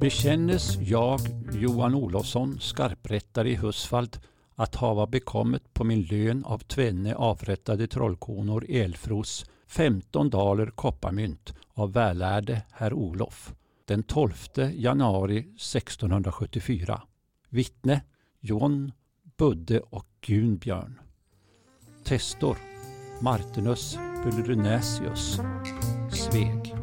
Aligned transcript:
Bekännes 0.00 0.76
jag, 0.80 1.20
Johan 1.52 1.94
Olofsson, 1.94 2.60
skarprättare 2.60 3.50
i 3.50 3.54
Husfald, 3.54 4.18
att 4.54 4.74
hava 4.74 5.06
bekommet 5.06 5.74
på 5.74 5.84
min 5.84 6.02
lön 6.02 6.44
av 6.44 6.58
tvenne 6.58 7.14
avrättade 7.14 7.86
trollkonor 7.86 8.66
Elfros 8.68 9.44
15 9.66 10.30
daler 10.30 10.66
kopparmynt 10.66 11.54
av 11.74 11.92
vällärde 11.92 12.62
herr 12.72 12.92
Olof 12.92 13.54
den 13.84 14.02
12 14.02 14.32
januari 14.72 15.38
1674. 15.38 17.02
Vittne 17.48 18.02
John, 18.40 18.92
Budde 19.36 19.80
och 19.80 20.06
Gunbjörn. 20.20 21.00
Testor 22.04 22.56
Martinus 23.20 23.98
Bulrunesius 24.24 25.40
Sveg. 26.12 26.77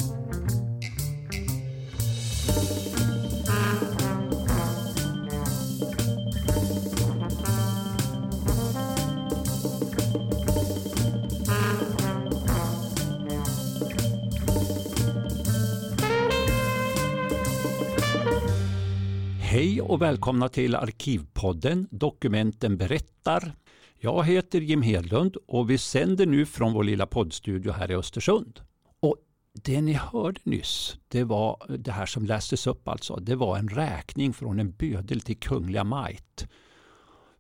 Och 19.96 20.02
välkomna 20.02 20.50
till 20.50 20.76
Arkivpodden 20.76 21.88
Dokumenten 21.92 22.78
berättar. 22.78 23.56
Jag 24.00 24.24
heter 24.24 24.62
Jim 24.62 24.82
Hedlund 24.82 25.36
och 25.48 25.70
vi 25.70 25.78
sänder 25.78 26.26
nu 26.26 26.46
från 26.46 26.74
vår 26.74 26.84
lilla 26.84 27.06
poddstudio 27.06 27.72
här 27.72 27.92
i 27.92 27.96
Östersund. 27.96 28.60
Och 29.00 29.16
det 29.54 29.82
ni 29.82 29.94
hörde 29.94 30.42
nyss, 30.44 30.98
det 31.08 31.24
var 31.24 31.78
det 31.78 31.92
här 31.92 32.06
som 32.06 32.26
lästes 32.26 32.68
upp 32.68 32.88
alltså, 32.88 33.16
det 33.16 33.36
var 33.36 33.58
en 33.58 33.68
räkning 33.68 34.34
från 34.34 34.60
en 34.60 34.72
bödel 34.72 35.22
till 35.22 35.40
Kungliga 35.40 35.84
Majt. 35.84 36.48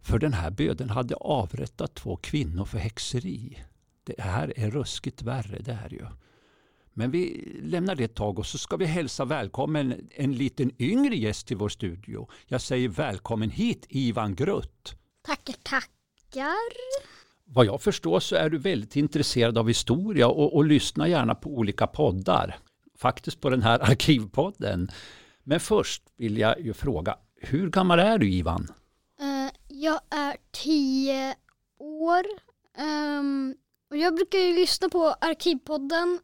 För 0.02 0.20
den 0.20 0.34
här 0.34 0.52
bödeln 0.52 0.90
hade 0.90 1.16
avrättat 1.16 1.96
två 1.96 2.16
kvinnor 2.16 2.66
för 2.66 2.78
häxeri. 2.78 3.58
Det 4.04 4.22
här 4.22 4.54
är 4.56 4.72
ruskigt 4.72 5.22
värre 5.22 5.60
det 5.60 5.74
här 5.74 5.90
ju. 5.90 6.06
Men 6.98 7.12
vi 7.12 7.52
lämnar 7.62 7.96
det 7.96 8.04
ett 8.04 8.16
tag 8.16 8.40
och 8.40 8.46
så 8.46 8.58
ska 8.58 8.78
vi 8.78 8.86
hälsa 8.86 9.26
välkommen 9.26 10.10
en 10.12 10.34
liten 10.34 10.72
yngre 10.82 11.16
gäst 11.16 11.48
till 11.48 11.58
vår 11.58 11.70
studio. 11.70 12.30
Jag 12.48 12.62
säger 12.62 12.90
välkommen 12.90 13.50
hit 13.50 13.86
Ivan 13.90 14.36
Grutt. 14.36 14.96
Tackar, 15.22 15.56
tackar. 15.64 16.56
Vad 17.46 17.66
jag 17.66 17.82
förstår 17.82 18.20
så 18.20 18.36
är 18.36 18.50
du 18.50 18.58
väldigt 18.58 18.96
intresserad 18.96 19.58
av 19.58 19.68
historia 19.68 20.28
och, 20.28 20.56
och 20.56 20.66
lyssnar 20.66 21.08
gärna 21.08 21.36
på 21.36 21.50
olika 21.50 21.88
poddar. 21.88 22.58
Faktiskt 22.98 23.42
på 23.42 23.50
den 23.50 23.62
här 23.62 23.80
arkivpodden. 23.92 24.90
Men 25.44 25.60
först 25.60 26.04
vill 26.18 26.38
jag 26.38 26.62
ju 26.62 26.74
fråga, 26.74 27.18
hur 27.42 27.70
gammal 27.70 28.00
är 28.00 28.18
du 28.18 28.32
Ivan? 28.32 28.68
Uh, 29.22 29.52
jag 29.68 30.00
är 30.10 30.38
tio 30.52 31.36
år. 31.80 32.24
Um, 33.20 33.56
och 33.90 33.98
jag 33.98 34.16
brukar 34.16 34.40
ju 34.40 34.56
lyssna 34.56 34.90
på 34.90 35.16
Arkivpodden 35.22 36.20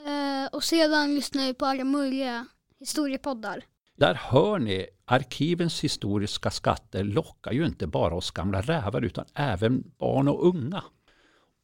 uh, 0.00 0.46
och 0.52 0.64
sedan 0.64 1.14
lyssnar 1.14 1.44
jag 1.44 1.58
på 1.58 1.66
alla 1.66 1.84
möjliga 1.84 2.46
historiepoddar. 2.80 3.64
Där 3.96 4.14
hör 4.14 4.58
ni, 4.58 4.86
arkivens 5.04 5.80
historiska 5.80 6.50
skatter 6.50 7.04
lockar 7.04 7.52
ju 7.52 7.66
inte 7.66 7.86
bara 7.86 8.14
oss 8.14 8.30
gamla 8.30 8.60
rävar 8.60 9.02
utan 9.02 9.24
även 9.34 9.92
barn 9.98 10.28
och 10.28 10.46
unga. 10.48 10.84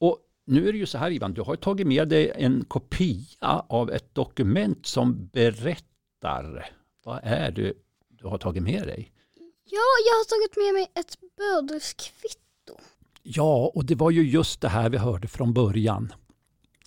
Och 0.01 0.19
nu 0.47 0.69
är 0.69 0.73
det 0.73 0.78
ju 0.78 0.86
så 0.86 0.98
här 0.98 1.11
Ivan, 1.11 1.34
du 1.34 1.42
har 1.42 1.56
tagit 1.56 1.86
med 1.86 2.08
dig 2.08 2.33
en 2.34 2.64
kopia 2.64 3.64
av 3.69 3.91
ett 3.91 4.14
dokument 4.14 4.86
som 4.86 5.27
berättar. 5.27 6.70
Vad 7.05 7.20
är 7.23 7.51
det 7.51 7.73
du 8.08 8.27
har 8.27 8.39
tagit 8.39 8.62
med 8.62 8.86
dig? 8.86 9.12
Ja, 9.64 9.86
jag 10.06 10.14
har 10.14 10.25
tagit 10.25 10.57
med 10.57 10.74
mig 10.74 10.91
ett 10.95 11.17
bödelskvitto. 11.36 12.77
Ja, 13.23 13.73
och 13.74 13.85
det 13.85 13.95
var 13.95 14.11
ju 14.11 14.23
just 14.23 14.61
det 14.61 14.68
här 14.68 14.91
vi 14.91 14.98
hörde 14.98 15.29
från 15.29 15.52
början. 15.52 16.12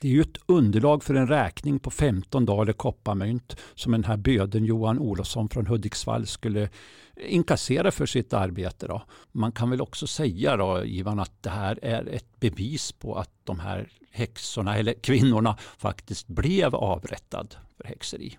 Det 0.03 0.09
är 0.09 0.11
ju 0.11 0.21
ett 0.21 0.37
underlag 0.45 1.03
för 1.03 1.15
en 1.15 1.27
räkning 1.27 1.79
på 1.79 1.91
15 1.91 2.45
daler 2.45 2.73
kopparmynt 2.73 3.55
som 3.75 3.91
den 3.91 4.03
här 4.03 4.17
böden 4.17 4.65
Johan 4.65 4.99
Olofsson 4.99 5.49
från 5.49 5.67
Hudiksvall 5.67 6.27
skulle 6.27 6.69
inkassera 7.15 7.91
för 7.91 8.05
sitt 8.05 8.33
arbete. 8.33 8.87
Då. 8.87 9.03
Man 9.31 9.51
kan 9.51 9.69
väl 9.69 9.81
också 9.81 10.07
säga 10.07 10.57
då, 10.57 10.85
Ivan, 10.85 11.19
att 11.19 11.43
det 11.43 11.49
här 11.49 11.79
är 11.81 12.07
ett 12.07 12.39
bevis 12.39 12.91
på 12.91 13.15
att 13.15 13.29
de 13.43 13.59
här 13.59 13.89
häxorna, 14.11 14.77
eller 14.77 14.93
kvinnorna, 14.93 15.57
faktiskt 15.77 16.27
blev 16.27 16.75
avrättad 16.75 17.55
för 17.77 17.83
häxeri. 17.83 18.37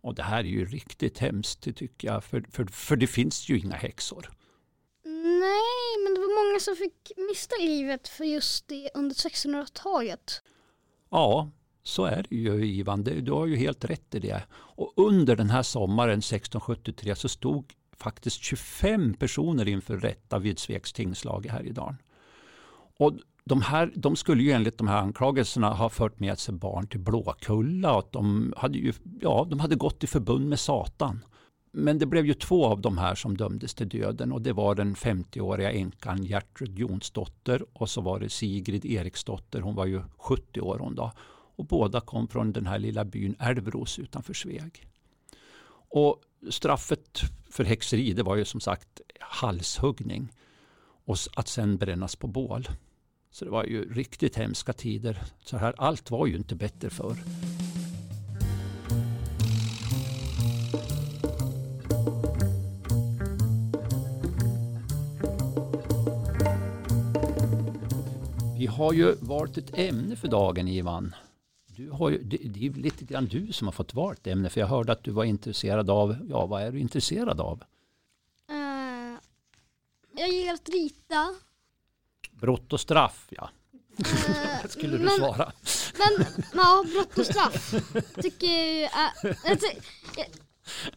Och 0.00 0.14
det 0.14 0.22
här 0.22 0.38
är 0.38 0.48
ju 0.48 0.64
riktigt 0.64 1.18
hemskt 1.18 1.76
tycker 1.76 2.08
jag, 2.08 2.24
för, 2.24 2.44
för, 2.50 2.64
för 2.64 2.96
det 2.96 3.06
finns 3.06 3.48
ju 3.48 3.58
inga 3.58 3.76
häxor. 3.76 4.30
Nej, 5.04 6.04
men 6.04 6.14
det 6.14 6.20
var 6.20 6.48
många 6.48 6.60
som 6.60 6.76
fick 6.76 7.12
mista 7.16 7.56
livet 7.56 8.08
för 8.08 8.24
just 8.24 8.68
det 8.68 8.90
under 8.94 9.14
1600-talet. 9.14 10.42
Ja, 11.10 11.50
så 11.82 12.04
är 12.04 12.26
det 12.28 12.36
ju 12.36 12.66
Ivan. 12.66 13.02
Du 13.04 13.32
har 13.32 13.46
ju 13.46 13.56
helt 13.56 13.84
rätt 13.84 14.14
i 14.14 14.18
det. 14.18 14.42
Och 14.52 14.92
under 14.96 15.36
den 15.36 15.50
här 15.50 15.62
sommaren 15.62 16.18
1673 16.18 17.14
så 17.14 17.28
stod 17.28 17.72
faktiskt 17.96 18.42
25 18.42 19.14
personer 19.14 19.68
inför 19.68 19.96
rätta 19.96 20.38
vid 20.38 20.58
Svegs 20.58 20.92
tingslag 20.92 21.46
här 21.46 21.62
i 21.62 21.70
dagen. 21.70 21.96
Och 22.98 23.12
de, 23.44 23.62
här, 23.62 23.92
de 23.94 24.16
skulle 24.16 24.42
ju 24.42 24.50
enligt 24.50 24.78
de 24.78 24.88
här 24.88 24.98
anklagelserna 24.98 25.70
ha 25.70 25.88
fört 25.88 26.20
med 26.20 26.38
sig 26.38 26.54
barn 26.54 26.86
till 26.86 27.00
Blåkulla 27.00 27.92
och 27.92 27.98
att 27.98 28.12
de 28.12 28.54
hade, 28.56 28.78
ju, 28.78 28.92
ja, 29.20 29.46
de 29.50 29.60
hade 29.60 29.74
gått 29.74 30.04
i 30.04 30.06
förbund 30.06 30.48
med 30.48 30.60
Satan. 30.60 31.24
Men 31.72 31.98
det 31.98 32.06
blev 32.06 32.26
ju 32.26 32.34
två 32.34 32.66
av 32.66 32.80
de 32.80 32.98
här 32.98 33.14
som 33.14 33.36
dömdes 33.36 33.74
till 33.74 33.88
döden 33.88 34.32
och 34.32 34.42
det 34.42 34.52
var 34.52 34.74
den 34.74 34.94
50-åriga 34.94 35.72
änkan 35.72 36.24
Gertrud 36.24 36.78
Jonsdotter 36.78 37.64
och 37.72 37.90
så 37.90 38.00
var 38.00 38.20
det 38.20 38.28
Sigrid 38.28 38.84
Eriksdotter, 38.84 39.60
hon 39.60 39.74
var 39.74 39.86
ju 39.86 40.02
70 40.18 40.60
år 40.60 40.78
hon 40.78 40.94
då. 40.94 41.12
Och 41.56 41.64
båda 41.66 42.00
kom 42.00 42.28
från 42.28 42.52
den 42.52 42.66
här 42.66 42.78
lilla 42.78 43.04
byn 43.04 43.36
Älvros 43.38 43.98
utanför 43.98 44.34
Sveg. 44.34 44.86
Och 45.88 46.22
straffet 46.50 47.20
för 47.50 47.64
häxeri 47.64 48.12
det 48.12 48.22
var 48.22 48.36
ju 48.36 48.44
som 48.44 48.60
sagt 48.60 49.00
halshuggning 49.20 50.32
och 51.04 51.16
att 51.36 51.48
sen 51.48 51.76
brännas 51.76 52.16
på 52.16 52.26
bål. 52.26 52.68
Så 53.30 53.44
det 53.44 53.50
var 53.50 53.64
ju 53.64 53.94
riktigt 53.94 54.36
hemska 54.36 54.72
tider. 54.72 55.22
Så 55.44 55.56
här, 55.56 55.74
allt 55.78 56.10
var 56.10 56.26
ju 56.26 56.36
inte 56.36 56.54
bättre 56.54 56.90
förr. 56.90 57.16
Har 68.80 68.92
ju 68.92 69.14
valt 69.20 69.58
ett 69.58 69.78
ämne 69.78 70.16
för 70.16 70.28
dagen 70.28 70.68
Ivan. 70.68 71.14
Du 71.66 71.90
har 71.90 72.10
ju, 72.10 72.22
det, 72.22 72.36
det 72.36 72.66
är 72.66 72.70
lite 72.70 73.04
grann 73.04 73.26
du 73.26 73.52
som 73.52 73.66
har 73.66 73.72
fått 73.72 73.94
valt 73.94 74.26
ämne 74.26 74.50
för 74.50 74.60
jag 74.60 74.68
hörde 74.68 74.92
att 74.92 75.04
du 75.04 75.10
var 75.10 75.24
intresserad 75.24 75.90
av, 75.90 76.16
ja 76.30 76.46
vad 76.46 76.62
är 76.62 76.72
du 76.72 76.80
intresserad 76.80 77.40
av? 77.40 77.62
Uh, 78.50 79.18
jag 80.16 80.28
gillar 80.28 80.54
att 80.54 80.68
rita. 80.68 81.34
Brott 82.30 82.72
och 82.72 82.80
straff 82.80 83.26
ja. 83.30 83.50
Uh, 83.98 84.68
skulle 84.68 84.96
du 84.96 85.04
men, 85.04 85.18
svara. 85.18 85.52
Men 85.98 86.26
ja, 86.54 86.84
brott 86.92 87.18
och 87.18 87.26
straff 87.26 87.74
tycker 88.22 88.46
jag 88.46 88.90
uh, 89.24 89.32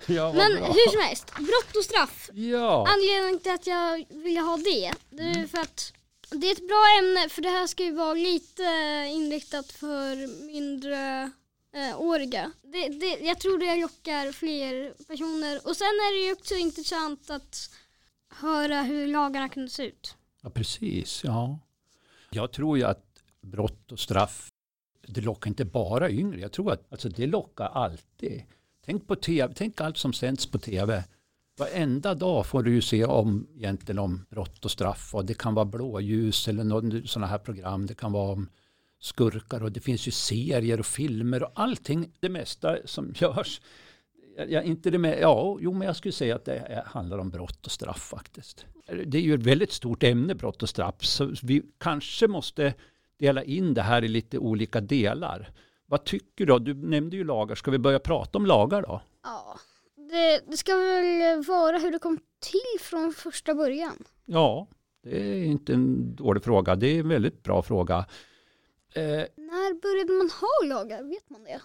ja, 0.05 0.33
Men 0.33 0.55
bra. 0.55 0.67
hur 0.67 0.91
som 0.91 1.01
helst, 1.01 1.33
brott 1.35 1.75
och 1.77 1.83
straff. 1.83 2.29
Ja. 2.33 2.88
Anledningen 2.88 3.39
till 3.39 3.51
att 3.51 3.67
jag 3.67 4.05
ville 4.09 4.39
ha 4.39 4.57
det, 4.57 4.93
det 5.09 5.23
är 5.23 5.47
för 5.47 5.57
att 5.57 5.93
det 6.35 6.47
är 6.47 6.51
ett 6.51 6.67
bra 6.67 6.85
ämne 6.99 7.29
för 7.29 7.41
det 7.41 7.49
här 7.49 7.67
ska 7.67 7.83
ju 7.83 7.91
vara 7.91 8.13
lite 8.13 8.63
eh, 8.63 9.11
inriktat 9.11 9.71
för 9.71 10.45
mindre 10.45 11.31
eh, 11.73 12.02
åriga. 12.02 12.52
Det, 12.61 12.90
det, 12.90 13.19
jag 13.19 13.40
tror 13.40 13.58
det 13.58 13.81
lockar 13.81 14.31
fler 14.31 14.93
personer 15.08 15.67
och 15.67 15.78
sen 15.78 15.87
är 15.87 16.19
det 16.19 16.28
ju 16.28 16.34
också 16.34 16.55
intressant 16.55 17.29
att 17.29 17.69
höra 18.29 18.81
hur 18.81 19.08
lagarna 19.08 19.49
kunde 19.49 19.69
se 19.69 19.84
ut. 19.84 20.16
Ja, 20.41 20.49
precis. 20.49 21.23
Ja. 21.23 21.59
Jag 22.29 22.52
tror 22.52 22.78
ju 22.78 22.84
att 22.84 23.05
brott 23.41 23.91
och 23.91 23.99
straff, 23.99 24.49
det 25.08 25.22
lockar 25.22 25.47
inte 25.49 25.66
bara 25.66 26.09
yngre. 26.09 26.40
Jag 26.40 26.52
tror 26.52 26.72
att 26.72 26.91
alltså, 26.91 27.09
det 27.09 27.28
lockar 27.28 27.66
alltid. 27.66 28.43
Tänk 28.85 29.08
på 29.08 29.16
tv, 29.16 29.53
tänk 29.53 29.81
allt 29.81 29.97
som 29.97 30.13
sänds 30.13 30.46
på 30.46 30.59
tv. 30.59 31.03
Varenda 31.58 32.14
dag 32.14 32.46
får 32.46 32.64
du 32.64 32.73
ju 32.73 32.82
se 32.82 33.05
om, 33.05 33.47
egentligen 33.55 34.00
om 34.00 34.26
brott 34.29 34.66
och 34.66 34.72
straff. 34.72 35.16
Och 35.16 35.26
det 35.26 35.34
kan 35.34 35.53
vara 35.53 35.66
blåljus 35.66 36.47
eller 36.47 37.08
sådana 37.08 37.28
här 37.28 37.38
program. 37.38 37.85
Det 37.85 37.94
kan 37.94 38.11
vara 38.11 38.32
om 38.32 38.50
skurkar 39.00 39.64
och 39.64 39.72
det 39.72 39.79
finns 39.79 40.08
ju 40.08 40.11
serier 40.11 40.79
och 40.79 40.85
filmer 40.85 41.44
och 41.44 41.52
allting. 41.55 42.11
Det 42.20 42.29
mesta 42.29 42.78
som 42.85 43.14
görs. 43.16 43.61
Ja, 44.47 44.61
inte 44.61 44.90
det 44.90 44.97
med, 44.97 45.20
ja, 45.22 45.58
jo, 45.61 45.73
men 45.73 45.88
jag 45.88 45.96
skulle 45.96 46.11
säga 46.11 46.35
att 46.35 46.46
det 46.46 46.84
handlar 46.85 47.17
om 47.17 47.29
brott 47.29 47.66
och 47.66 47.72
straff 47.72 48.02
faktiskt. 48.02 48.66
Det 49.06 49.17
är 49.17 49.22
ju 49.22 49.34
ett 49.34 49.44
väldigt 49.44 49.72
stort 49.72 50.03
ämne, 50.03 50.35
brott 50.35 50.64
och 50.64 50.70
straff. 50.70 50.96
Så 51.06 51.34
vi 51.44 51.64
kanske 51.78 52.28
måste 52.28 52.73
dela 53.20 53.44
in 53.44 53.73
det 53.73 53.82
här 53.82 54.03
i 54.03 54.08
lite 54.08 54.38
olika 54.38 54.82
delar. 54.82 55.49
Vad 55.85 56.03
tycker 56.03 56.46
du? 56.46 56.59
Du 56.59 56.73
nämnde 56.73 57.16
ju 57.16 57.23
lagar. 57.23 57.56
Ska 57.56 57.72
vi 57.72 57.78
börja 57.78 57.99
prata 57.99 58.38
om 58.38 58.46
lagar 58.46 58.82
då? 58.82 59.02
Ja, 59.23 59.59
det, 60.13 60.41
det 60.47 60.57
ska 60.57 60.75
väl 60.75 61.43
vara 61.43 61.77
hur 61.77 61.91
det 61.91 61.99
kom 61.99 62.17
till 62.39 62.79
från 62.85 63.13
första 63.13 63.55
början? 63.55 64.03
Ja, 64.25 64.67
det 65.03 65.17
är 65.17 65.43
inte 65.43 65.73
en 65.73 66.15
dålig 66.15 66.43
fråga. 66.43 66.75
Det 66.75 66.87
är 66.87 66.99
en 66.99 67.09
väldigt 67.09 67.43
bra 67.43 67.61
fråga. 67.61 67.97
Eh, 68.95 69.03
När 69.35 69.81
började 69.81 70.13
man 70.13 70.29
ha 70.29 70.75
lagar? 70.77 71.03
Vet 71.03 71.29
man 71.29 71.43
det? 71.43 71.61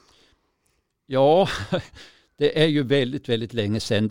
Ja, 1.07 1.49
det 2.37 2.63
är 2.63 2.67
ju 2.67 2.83
väldigt, 2.83 3.29
väldigt 3.29 3.53
länge 3.53 3.81
sedan. 3.81 4.11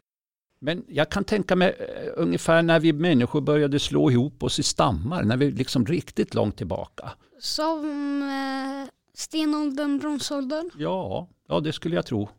Men 0.60 0.86
jag 0.88 1.10
kan 1.10 1.24
tänka 1.24 1.56
mig 1.56 1.70
uh, 1.70 2.14
ungefär 2.16 2.62
när 2.62 2.80
vi 2.80 2.94
människor 2.94 3.42
började 3.42 3.80
slå 3.80 4.12
ihop 4.12 4.44
oss 4.44 4.60
i 4.60 4.64
stammar, 4.64 5.24
när 5.24 5.38
vi 5.38 5.52
liksom 5.52 5.86
riktigt 5.86 6.34
långt 6.34 6.58
tillbaka. 6.58 7.12
Som 7.40 8.22
eh, 8.22 8.90
stenåldern, 9.14 10.00
bronsåldern? 10.00 10.70
Ja, 10.78 11.30
ja, 11.48 11.60
det 11.60 11.74
skulle 11.74 11.96
jag 11.96 12.06
tro. 12.06 12.30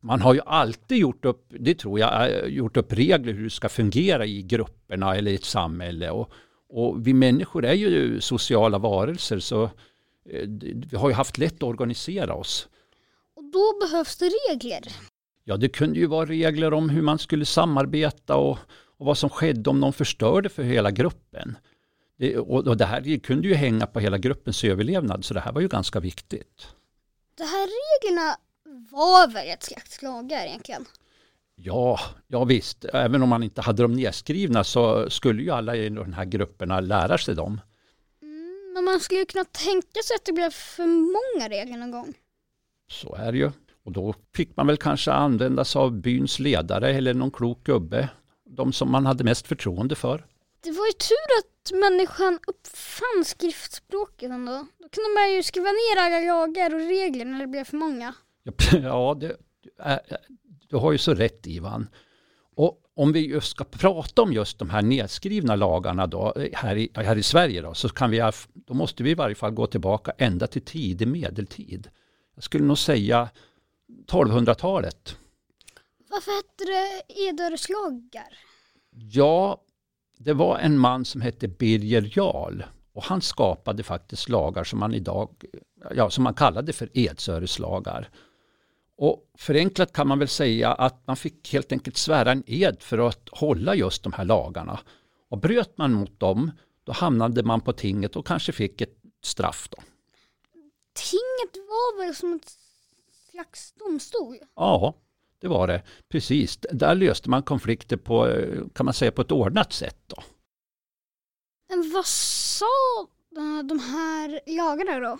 Man 0.00 0.20
har 0.20 0.34
ju 0.34 0.40
alltid 0.46 0.98
gjort 0.98 1.24
upp, 1.24 1.46
det 1.48 1.74
tror 1.74 2.00
jag, 2.00 2.30
eh, 2.30 2.44
gjort 2.44 2.76
upp 2.76 2.92
regler 2.92 3.32
hur 3.32 3.44
det 3.44 3.50
ska 3.50 3.68
fungera 3.68 4.26
i 4.26 4.42
grupperna 4.42 5.16
eller 5.16 5.30
i 5.30 5.34
ett 5.34 5.44
samhälle. 5.44 6.10
Och, 6.10 6.32
och 6.68 7.06
vi 7.06 7.14
människor 7.14 7.64
är 7.64 7.74
ju 7.74 8.20
sociala 8.20 8.78
varelser 8.78 9.38
så 9.38 9.64
eh, 10.30 10.48
vi 10.90 10.96
har 10.96 11.08
ju 11.08 11.14
haft 11.14 11.38
lätt 11.38 11.54
att 11.54 11.62
organisera 11.62 12.34
oss. 12.34 12.68
Och 13.36 13.44
då 13.44 13.78
behövs 13.80 14.16
det 14.16 14.30
regler? 14.50 14.82
Ja, 15.44 15.56
det 15.56 15.68
kunde 15.68 15.98
ju 15.98 16.06
vara 16.06 16.26
regler 16.26 16.72
om 16.72 16.90
hur 16.90 17.02
man 17.02 17.18
skulle 17.18 17.44
samarbeta 17.44 18.36
och, 18.36 18.58
och 18.98 19.06
vad 19.06 19.18
som 19.18 19.30
skedde 19.30 19.70
om 19.70 19.80
någon 19.80 19.92
förstörde 19.92 20.48
för 20.48 20.62
hela 20.62 20.90
gruppen. 20.90 21.58
Det, 22.18 22.38
och, 22.38 22.66
och 22.66 22.76
det 22.76 22.84
här 22.84 23.18
kunde 23.18 23.48
ju 23.48 23.54
hänga 23.54 23.86
på 23.86 24.00
hela 24.00 24.18
gruppens 24.18 24.64
överlevnad, 24.64 25.24
så 25.24 25.34
det 25.34 25.40
här 25.40 25.52
var 25.52 25.60
ju 25.60 25.68
ganska 25.68 26.00
viktigt. 26.00 26.68
De 27.36 27.44
här 27.44 27.68
reglerna 27.68 28.36
var 28.90 29.28
väl 29.28 29.48
ett 29.48 29.62
slags 29.62 30.02
lagar 30.02 30.46
egentligen? 30.46 30.86
Ja, 31.54 32.00
ja 32.26 32.44
visst. 32.44 32.84
Även 32.84 33.22
om 33.22 33.28
man 33.28 33.42
inte 33.42 33.60
hade 33.60 33.82
dem 33.82 33.92
nedskrivna 33.92 34.64
så 34.64 35.10
skulle 35.10 35.42
ju 35.42 35.50
alla 35.50 35.76
i 35.76 35.88
de 35.88 36.12
här 36.12 36.24
grupperna 36.24 36.80
lära 36.80 37.18
sig 37.18 37.34
dem. 37.34 37.60
Mm, 38.22 38.72
men 38.74 38.84
man 38.84 39.00
skulle 39.00 39.20
ju 39.20 39.26
kunna 39.26 39.44
tänka 39.44 40.02
sig 40.04 40.14
att 40.14 40.24
det 40.24 40.32
blev 40.32 40.50
för 40.50 40.86
många 40.86 41.48
regler 41.48 41.76
någon 41.76 41.90
gång. 41.90 42.14
Så 42.90 43.14
är 43.14 43.32
det 43.32 43.38
ju. 43.38 43.50
Och 43.84 43.92
då 43.92 44.14
fick 44.34 44.56
man 44.56 44.66
väl 44.66 44.76
kanske 44.76 45.12
använda 45.12 45.64
sig 45.64 45.78
av 45.78 45.92
byns 45.92 46.38
ledare 46.38 46.90
eller 46.90 47.14
någon 47.14 47.30
klok 47.30 47.64
gubbe. 47.64 48.08
De 48.44 48.72
som 48.72 48.90
man 48.90 49.06
hade 49.06 49.24
mest 49.24 49.46
förtroende 49.46 49.94
för. 49.94 50.26
Det 50.60 50.70
var 50.70 50.86
ju 50.86 50.92
tur 50.92 51.28
att 51.38 51.80
människan 51.80 52.38
uppfann 52.46 53.24
skriftspråket 53.24 54.30
ändå. 54.30 54.66
Då 54.78 54.88
kunde 54.88 55.10
man 55.14 55.32
ju 55.32 55.42
skriva 55.42 55.68
ner 55.68 55.96
alla 55.96 56.20
lagar 56.20 56.74
och 56.74 56.80
regler 56.80 57.24
när 57.24 57.38
det 57.38 57.46
blev 57.46 57.64
för 57.64 57.76
många. 57.76 58.14
Ja, 58.82 59.16
det, 59.20 59.36
du 60.68 60.76
har 60.76 60.92
ju 60.92 60.98
så 60.98 61.14
rätt 61.14 61.46
Ivan. 61.46 61.88
Och 62.56 62.80
om 62.94 63.12
vi 63.12 63.26
just 63.26 63.50
ska 63.50 63.64
prata 63.64 64.22
om 64.22 64.32
just 64.32 64.58
de 64.58 64.70
här 64.70 64.82
nedskrivna 64.82 65.56
lagarna 65.56 66.06
då, 66.06 66.34
här, 66.52 66.76
i, 66.76 66.90
här 66.94 67.16
i 67.16 67.22
Sverige 67.22 67.62
då, 67.62 67.74
så 67.74 67.88
kan 67.88 68.10
vi, 68.10 68.30
då 68.54 68.74
måste 68.74 69.02
vi 69.02 69.10
i 69.10 69.14
varje 69.14 69.34
fall 69.34 69.50
gå 69.50 69.66
tillbaka 69.66 70.12
ända 70.18 70.46
till 70.46 70.62
tidig 70.62 71.08
medeltid. 71.08 71.88
Jag 72.34 72.44
skulle 72.44 72.64
nog 72.64 72.78
säga 72.78 73.28
1200-talet. 74.08 75.16
Varför 76.10 76.30
hette 76.36 76.64
det 76.64 77.20
Edöreslagar? 77.28 78.38
Ja, 78.90 79.62
det 80.18 80.32
var 80.32 80.58
en 80.58 80.78
man 80.78 81.04
som 81.04 81.20
hette 81.20 81.48
Birger 81.48 82.12
Jarl 82.16 82.62
och 82.92 83.04
han 83.04 83.20
skapade 83.20 83.82
faktiskt 83.82 84.28
lagar 84.28 84.64
som 84.64 84.78
man 84.78 84.94
idag, 84.94 85.44
ja, 85.94 86.10
som 86.10 86.24
man 86.24 86.34
kallade 86.34 86.72
för 86.72 86.98
Edsöreslagar. 86.98 88.10
Och 88.98 89.30
förenklat 89.38 89.92
kan 89.92 90.08
man 90.08 90.18
väl 90.18 90.28
säga 90.28 90.72
att 90.72 91.06
man 91.06 91.16
fick 91.16 91.52
helt 91.52 91.72
enkelt 91.72 91.96
svära 91.96 92.32
en 92.32 92.42
ed 92.46 92.82
för 92.82 92.98
att 92.98 93.28
hålla 93.32 93.74
just 93.74 94.02
de 94.02 94.12
här 94.12 94.24
lagarna. 94.24 94.80
Och 95.28 95.38
bröt 95.38 95.78
man 95.78 95.92
mot 95.92 96.20
dem, 96.20 96.50
då 96.84 96.92
hamnade 96.92 97.42
man 97.42 97.60
på 97.60 97.72
tinget 97.72 98.16
och 98.16 98.26
kanske 98.26 98.52
fick 98.52 98.80
ett 98.80 98.96
straff. 99.22 99.68
Då. 99.70 99.82
Tinget 100.92 101.56
var 101.68 102.04
väl 102.04 102.14
som 102.14 102.32
ett 102.34 102.52
slags 103.30 103.72
domstol? 103.72 104.36
Ja, 104.54 104.94
det 105.40 105.48
var 105.48 105.66
det. 105.66 105.82
Precis. 106.08 106.58
Där 106.72 106.94
löste 106.94 107.30
man 107.30 107.42
konflikter 107.42 107.96
på, 107.96 108.28
kan 108.74 108.84
man 108.84 108.94
säga, 108.94 109.12
på 109.12 109.22
ett 109.22 109.32
ordnat 109.32 109.72
sätt. 109.72 110.02
Då. 110.06 110.22
Men 111.68 111.92
vad 111.92 112.06
sa 112.06 112.66
de 113.64 113.78
här 113.78 114.40
lagarna 114.46 115.08
då? 115.08 115.18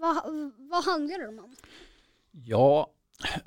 Vad, 0.00 0.52
vad 0.56 0.84
handlade 0.84 1.26
de 1.26 1.38
om? 1.38 1.56
Ja, 2.32 2.90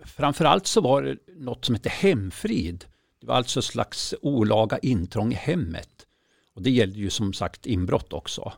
framförallt 0.06 0.68
så 0.68 0.82
var 0.82 1.02
det 1.02 1.18
något 1.28 1.66
som 1.66 1.76
hette 1.76 1.90
hemfrid. 1.90 2.86
Det 3.22 3.28
var 3.28 3.36
alltså 3.36 3.62
slags 3.62 4.14
olaga 4.22 4.78
intrång 4.78 5.32
i 5.32 5.36
hemmet. 5.36 6.08
Och 6.56 6.62
det 6.62 6.72
gällde 6.72 7.00
ju 7.00 7.10
som 7.10 7.34
sagt 7.34 7.66
inbrott 7.66 8.14
också. 8.14 8.54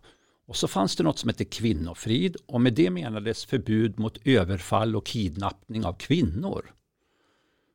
Och 0.47 0.55
så 0.55 0.67
fanns 0.67 0.95
det 0.95 1.03
något 1.03 1.19
som 1.19 1.29
hette 1.29 1.45
kvinnofrid 1.45 2.37
och 2.45 2.61
med 2.61 2.73
det 2.73 2.89
menades 2.89 3.45
förbud 3.45 3.99
mot 3.99 4.27
överfall 4.27 4.95
och 4.95 5.05
kidnappning 5.05 5.85
av 5.85 5.93
kvinnor. 5.93 6.71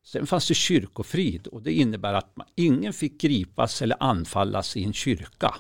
Sen 0.05 0.27
fanns 0.27 0.49
det 0.49 0.55
kyrkofrid 0.55 1.47
och 1.47 1.63
det 1.63 1.73
innebär 1.73 2.15
att 2.15 2.37
man, 2.37 2.47
ingen 2.55 2.93
fick 2.93 3.21
gripas 3.21 3.83
eller 3.83 4.03
anfallas 4.03 4.77
i 4.77 4.85
en 4.85 4.93
kyrka. 4.93 5.55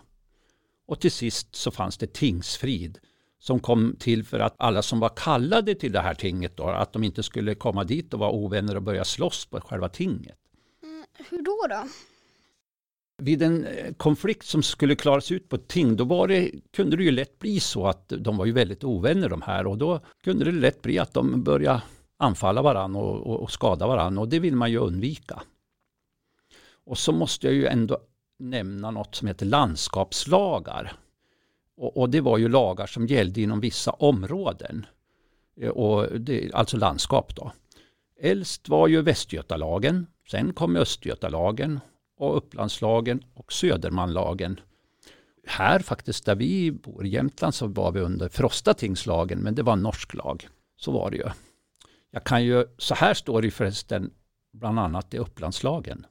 Och 0.87 1.01
till 1.01 1.13
sist 1.13 1.55
så 1.55 1.71
fanns 1.71 1.99
det 1.99 2.13
tingsfrid 2.13 2.99
som 3.41 3.61
kom 3.61 3.97
till 3.99 4.25
för 4.25 4.39
att 4.39 4.55
alla 4.59 4.83
som 4.83 5.01
var 5.01 5.09
kallade 5.17 5.75
till 5.75 5.93
det 5.93 6.01
här 6.01 6.15
tinget 6.15 6.57
då, 6.57 6.65
att 6.65 6.93
de 6.93 7.05
inte 7.05 7.23
skulle 7.23 7.55
komma 7.55 7.85
dit 7.85 8.15
och 8.15 8.21
vara 8.21 8.31
ovänner 8.31 8.77
och 8.77 8.83
börja 8.83 9.05
slåss 9.05 9.47
på 9.47 9.61
själva 9.61 9.89
tinget. 9.89 10.39
Mm, 10.83 11.05
hur 11.31 11.43
då 11.43 11.67
då? 11.69 11.89
Vid 13.23 13.43
en 13.43 13.65
eh, 13.65 13.95
konflikt 13.95 14.47
som 14.47 14.63
skulle 14.63 14.97
klaras 14.97 15.33
ut 15.33 15.49
på 15.49 15.57
ett 15.57 15.69
ting, 15.69 15.97
då 15.97 16.27
det, 16.27 16.51
kunde 16.73 16.97
det 16.97 17.05
ju 17.05 17.11
lätt 17.11 17.39
bli 17.39 17.61
så 17.61 17.87
att 17.87 18.13
de 18.19 18.37
var 18.37 18.47
ju 18.47 18.53
väldigt 18.53 18.85
ovänner 18.85 19.29
de 19.29 19.43
här 19.43 19.67
och 19.67 19.79
då 19.79 20.01
kunde 20.25 20.45
det 20.45 20.53
lätt 20.53 20.83
bli 20.83 20.99
att 20.99 21.15
de 21.15 21.43
började 21.43 21.83
anfalla 22.17 22.63
varandra 22.63 23.01
och, 23.01 23.27
och, 23.27 23.43
och 23.43 23.51
skada 23.51 23.87
varandra 23.87 24.21
och 24.21 24.29
det 24.29 24.39
vill 24.39 24.57
man 24.57 24.71
ju 24.71 24.79
undvika. 24.79 25.43
Och 26.85 26.99
så 26.99 27.13
måste 27.13 27.47
jag 27.47 27.55
ju 27.55 27.67
ändå 27.67 27.99
nämna 28.39 28.91
något 28.91 29.15
som 29.15 29.29
heter 29.29 29.47
landskapslagar. 29.47 30.93
Och, 31.81 31.97
och, 31.97 32.11
det 32.11 32.21
var 32.21 32.39
ju 32.39 32.49
lagar 32.49 32.87
som 32.87 33.07
gällde 33.07 33.41
inom 33.41 33.61
vissa 33.61 33.91
områden. 33.91 34.87
Eh, 35.61 35.69
och 35.69 36.21
det, 36.21 36.53
alltså 36.53 36.77
landskap 36.77 37.37
då. 37.37 37.53
Äldst 38.21 38.69
var 38.69 38.89
ju 38.89 39.03
Västgötalagen. 39.03 40.07
Sen 40.31 40.53
kom 40.53 40.77
Östgötalagen 40.77 41.81
och 42.17 42.37
Upplandslagen 42.37 43.25
och 43.35 43.53
Södermanlagen. 43.53 44.61
Här 45.47 45.81
faktiskt 45.81 46.27
där 46.27 46.35
vi 46.35 46.73
bor 46.73 47.07
i 47.07 47.09
Jämtland 47.09 47.55
så 47.55 47.67
var 47.67 47.93
vi 47.93 48.01
under 48.01 48.29
Frostatingslagen 48.29 49.39
men 49.39 49.55
det 49.55 49.63
var 49.63 49.73
en 49.73 49.83
norsk 49.83 50.15
lag. 50.15 50.49
Så 50.77 50.93
var 50.93 51.11
det 51.11 51.17
ju. 51.17 51.29
Jag 52.11 52.25
kan 52.25 52.45
ju, 52.45 52.67
så 52.79 52.95
här 52.95 53.15
står 53.15 53.43
det 53.43 53.51
förresten 53.51 54.11
bland 54.53 54.79
annat 54.79 55.15
i 55.15 55.19
Upplandslagen. 55.19 56.07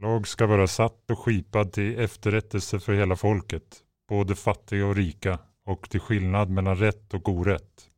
Lag 0.00 0.28
ska 0.28 0.46
vara 0.46 0.66
satt 0.66 1.10
och 1.10 1.18
skipad 1.18 1.72
till 1.72 1.98
efterrättelse 1.98 2.80
för 2.80 2.92
hela 2.92 3.16
folket 3.16 3.84
både 4.10 4.34
fattiga 4.34 4.86
och 4.86 4.96
rika 4.96 5.38
och 5.64 5.90
till 5.90 6.00
skillnad 6.00 6.50
mellan 6.50 6.76
rätt 6.76 7.14
och 7.14 7.28
orätt. 7.28 7.88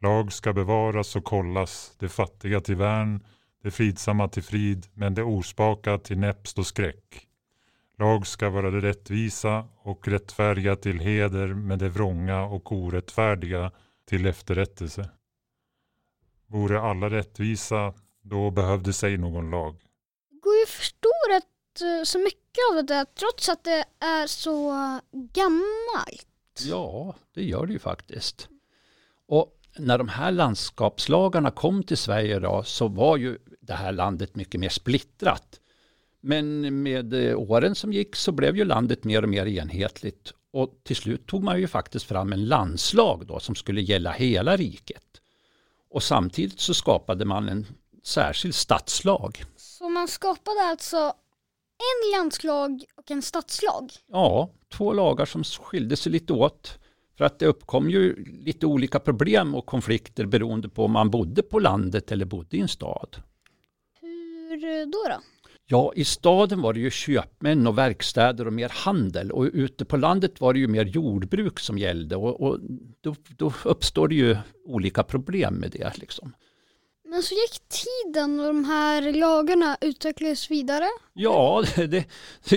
Lag 0.00 0.32
ska 0.32 0.52
bevaras 0.52 1.16
och 1.16 1.24
kollas, 1.24 1.96
det 1.98 2.08
fattiga 2.08 2.60
till 2.60 2.76
värn, 2.76 3.24
det 3.62 3.70
fridsamma 3.70 4.28
till 4.28 4.42
frid, 4.42 4.86
men 4.94 5.14
det 5.14 5.22
ospaka 5.22 5.98
till 5.98 6.18
näpst 6.18 6.58
och 6.58 6.66
skräck. 6.66 7.26
Lag 7.98 8.26
ska 8.26 8.50
vara 8.50 8.70
det 8.70 8.80
rättvisa 8.80 9.68
och 9.82 10.08
rättfärdiga 10.08 10.76
till 10.76 11.00
heder, 11.00 11.46
men 11.46 11.78
det 11.78 11.88
vrånga 11.88 12.42
och 12.42 12.72
orättfärdiga 12.72 13.72
till 14.08 14.26
efterrättelse. 14.26 15.10
Vore 16.46 16.80
alla 16.80 17.10
rättvisa, 17.10 17.94
då 18.22 18.50
behövdes 18.50 19.04
ej 19.04 19.18
någon 19.18 19.50
lag. 19.50 19.76
Går 20.42 20.54
ju 20.54 20.66
förstå 20.66 21.19
så 22.04 22.18
mycket 22.18 22.58
av 22.70 22.84
det 22.84 23.04
trots 23.14 23.48
att 23.48 23.64
det 23.64 23.84
är 23.98 24.26
så 24.26 24.70
gammalt. 25.12 26.26
Ja, 26.64 27.14
det 27.34 27.44
gör 27.44 27.66
det 27.66 27.72
ju 27.72 27.78
faktiskt. 27.78 28.48
Och 29.26 29.56
när 29.78 29.98
de 29.98 30.08
här 30.08 30.30
landskapslagarna 30.30 31.50
kom 31.50 31.82
till 31.82 31.96
Sverige 31.96 32.38
då, 32.38 32.62
så 32.62 32.88
var 32.88 33.16
ju 33.16 33.38
det 33.60 33.74
här 33.74 33.92
landet 33.92 34.36
mycket 34.36 34.60
mer 34.60 34.68
splittrat. 34.68 35.60
Men 36.20 36.82
med 36.82 37.14
åren 37.34 37.74
som 37.74 37.92
gick 37.92 38.16
så 38.16 38.32
blev 38.32 38.56
ju 38.56 38.64
landet 38.64 39.04
mer 39.04 39.22
och 39.22 39.28
mer 39.28 39.46
enhetligt. 39.46 40.32
Och 40.52 40.80
till 40.84 40.96
slut 40.96 41.26
tog 41.26 41.44
man 41.44 41.60
ju 41.60 41.68
faktiskt 41.68 42.04
fram 42.04 42.32
en 42.32 42.46
landslag 42.48 43.26
då 43.26 43.40
som 43.40 43.54
skulle 43.54 43.80
gälla 43.80 44.10
hela 44.10 44.56
riket. 44.56 45.20
Och 45.90 46.02
samtidigt 46.02 46.60
så 46.60 46.74
skapade 46.74 47.24
man 47.24 47.48
en 47.48 47.66
särskild 48.02 48.54
stadslag. 48.54 49.44
Så 49.56 49.88
man 49.88 50.08
skapade 50.08 50.60
alltså 50.62 51.14
en 51.80 52.18
landslag 52.18 52.84
och 52.96 53.10
en 53.10 53.22
stadslag? 53.22 53.92
Ja, 54.06 54.50
två 54.72 54.92
lagar 54.92 55.24
som 55.24 55.44
skilde 55.44 55.96
sig 55.96 56.12
lite 56.12 56.32
åt. 56.32 56.78
För 57.18 57.24
att 57.24 57.38
det 57.38 57.46
uppkom 57.46 57.90
ju 57.90 58.24
lite 58.24 58.66
olika 58.66 58.98
problem 58.98 59.54
och 59.54 59.66
konflikter 59.66 60.26
beroende 60.26 60.68
på 60.68 60.84
om 60.84 60.92
man 60.92 61.10
bodde 61.10 61.42
på 61.42 61.58
landet 61.58 62.12
eller 62.12 62.24
bodde 62.24 62.56
i 62.56 62.60
en 62.60 62.68
stad. 62.68 63.16
Hur 64.00 64.60
hur 64.60 64.86
då? 64.86 64.98
då? 65.08 65.22
Ja, 65.66 65.92
i 65.96 66.04
staden 66.04 66.60
var 66.60 66.72
det 66.72 66.80
ju 66.80 66.90
köpmän 66.90 67.66
och 67.66 67.78
verkstäder 67.78 68.46
och 68.46 68.52
mer 68.52 68.68
handel 68.68 69.32
och 69.32 69.44
ute 69.52 69.84
på 69.84 69.96
landet 69.96 70.40
var 70.40 70.52
det 70.52 70.58
ju 70.58 70.68
mer 70.68 70.84
jordbruk 70.84 71.60
som 71.60 71.78
gällde 71.78 72.16
och, 72.16 72.40
och 72.40 72.58
då, 73.00 73.14
då, 73.36 73.52
uppstår 73.64 74.08
det 74.08 74.14
ju 74.14 74.36
olika 74.64 75.02
problem 75.02 75.54
med 75.54 75.70
det. 75.70 75.98
Liksom. 75.98 76.32
Men 77.10 77.22
så 77.22 77.34
gick 77.34 77.60
tiden 77.68 78.40
och 78.40 78.46
de 78.46 78.64
här 78.64 79.12
lagarna 79.12 79.76
utvecklades 79.80 80.50
vidare? 80.50 80.84
Ja, 81.14 81.64
det, 81.76 82.04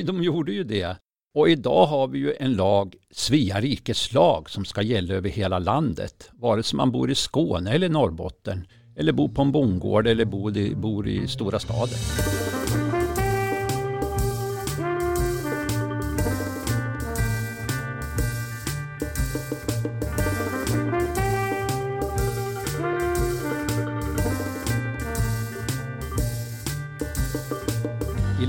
de 0.01 0.23
gjorde 0.23 0.51
ju 0.51 0.63
det. 0.63 0.97
Och 1.35 1.49
idag 1.49 1.85
har 1.85 2.07
vi 2.07 2.19
ju 2.19 2.33
en 2.39 2.53
lag, 2.53 2.95
Svea 3.11 3.61
rikes 3.61 4.13
lag, 4.13 4.49
som 4.49 4.65
ska 4.65 4.81
gälla 4.81 5.13
över 5.13 5.29
hela 5.29 5.59
landet. 5.59 6.29
Vare 6.33 6.63
sig 6.63 6.77
man 6.77 6.91
bor 6.91 7.11
i 7.11 7.15
Skåne 7.15 7.71
eller 7.73 7.89
Norrbotten, 7.89 8.67
eller 8.97 9.11
bor 9.11 9.29
på 9.29 9.41
en 9.41 9.51
bondgård 9.51 10.07
eller 10.07 10.25
bor 10.25 10.57
i, 10.57 10.75
bor 10.75 11.07
i 11.07 11.27
stora 11.27 11.59
staden. 11.59 11.97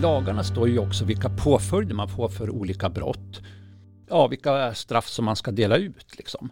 Lagarna 0.04 0.44
står 0.44 0.68
ju 0.68 0.78
också 0.78 1.04
vilka 1.04 1.28
påföljder 1.28 1.94
man 1.94 2.08
får 2.08 2.28
för 2.28 2.50
olika 2.50 2.88
brott. 2.88 3.40
Ja, 4.08 4.26
vilka 4.26 4.74
straff 4.74 5.08
som 5.08 5.24
man 5.24 5.36
ska 5.36 5.50
dela 5.50 5.76
ut. 5.76 6.18
Liksom. 6.18 6.50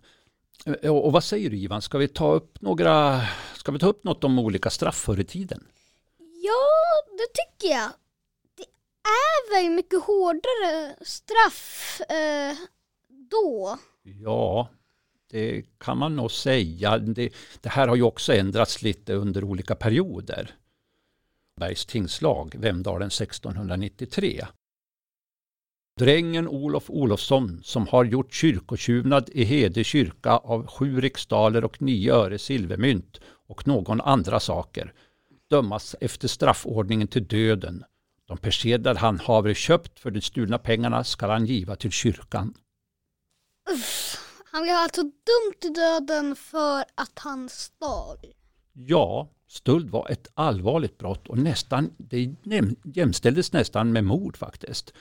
Och, 0.83 1.07
och 1.07 1.13
vad 1.13 1.25
säger 1.25 1.51
du 1.51 1.57
Ivan, 1.57 1.83
ska 1.83 1.99
vi 1.99 2.09
ta 2.09 2.33
upp 2.33 2.61
några, 2.61 3.21
ska 3.57 3.73
vi 3.73 3.79
ta 3.79 3.87
upp 3.87 4.05
något 4.05 4.25
om 4.25 4.39
olika 4.39 4.71
straff 4.71 4.97
förr 4.97 5.21
i 5.21 5.25
tiden? 5.25 5.65
Ja, 6.19 7.13
det 7.19 7.29
tycker 7.41 7.75
jag. 7.75 7.91
Det 8.57 8.67
är 9.09 9.55
väl 9.55 9.73
mycket 9.73 10.03
hårdare 10.03 10.97
straff 11.01 12.01
eh, 12.01 12.57
då? 13.31 13.79
Ja, 14.03 14.69
det 15.31 15.65
kan 15.79 15.99
man 15.99 16.17
nog 16.17 16.31
säga. 16.31 16.99
Det, 16.99 17.33
det, 17.61 17.69
här 17.69 17.89
har 17.89 17.97
ju 17.97 18.03
också 18.03 18.33
ändrats 18.33 18.83
lite 18.83 19.15
under 19.15 19.45
olika 19.45 19.75
perioder. 19.75 20.55
Bergs 21.61 21.87
tingslag, 21.87 22.55
Vemdalen 22.59 23.07
1693. 23.07 24.47
Drängen 25.99 26.49
Olof 26.49 26.91
Olofsson 26.91 27.61
som 27.65 27.87
har 27.87 28.05
gjort 28.05 28.33
kyrkotjuvnad 28.33 29.31
i 29.33 29.45
Hede 29.45 29.85
kyrka 29.85 30.31
av 30.31 30.67
sju 30.67 31.01
riksdaler 31.01 31.65
och 31.65 31.83
nio 31.83 32.15
öre 32.15 32.39
silvermynt 32.39 33.21
och 33.25 33.67
någon 33.67 34.01
andra 34.01 34.41
saker 34.41 34.93
dömas 35.51 35.97
efter 36.01 36.29
straffordningen 36.29 37.09
till 37.09 37.27
döden. 37.27 37.85
De 38.27 38.39
persedlar 38.39 38.95
han 38.95 39.19
haver 39.19 39.55
köpt 39.55 39.99
för 39.99 40.11
de 40.11 40.21
stulna 40.21 40.59
pengarna 40.59 41.05
skall 41.05 41.31
han 41.31 41.47
giva 41.47 41.77
till 41.77 41.91
kyrkan. 41.91 42.55
Uff, 43.71 44.17
han 44.53 44.63
blev 44.63 44.75
alltså 44.75 45.03
dömd 45.03 45.61
till 45.61 45.73
döden 45.73 46.37
för 46.37 46.85
att 46.95 47.19
han 47.19 47.49
stal? 47.49 48.17
Ja, 48.73 49.31
stöld 49.53 49.91
var 49.91 50.07
ett 50.11 50.29
allvarligt 50.35 50.99
brott 50.99 51.29
och 51.29 51.39
nästan, 51.39 51.91
det 51.97 52.35
jämställdes 52.85 53.53
nästan 53.53 53.93
med 53.93 54.05
mord 54.05 54.37
faktiskt. 54.37 54.95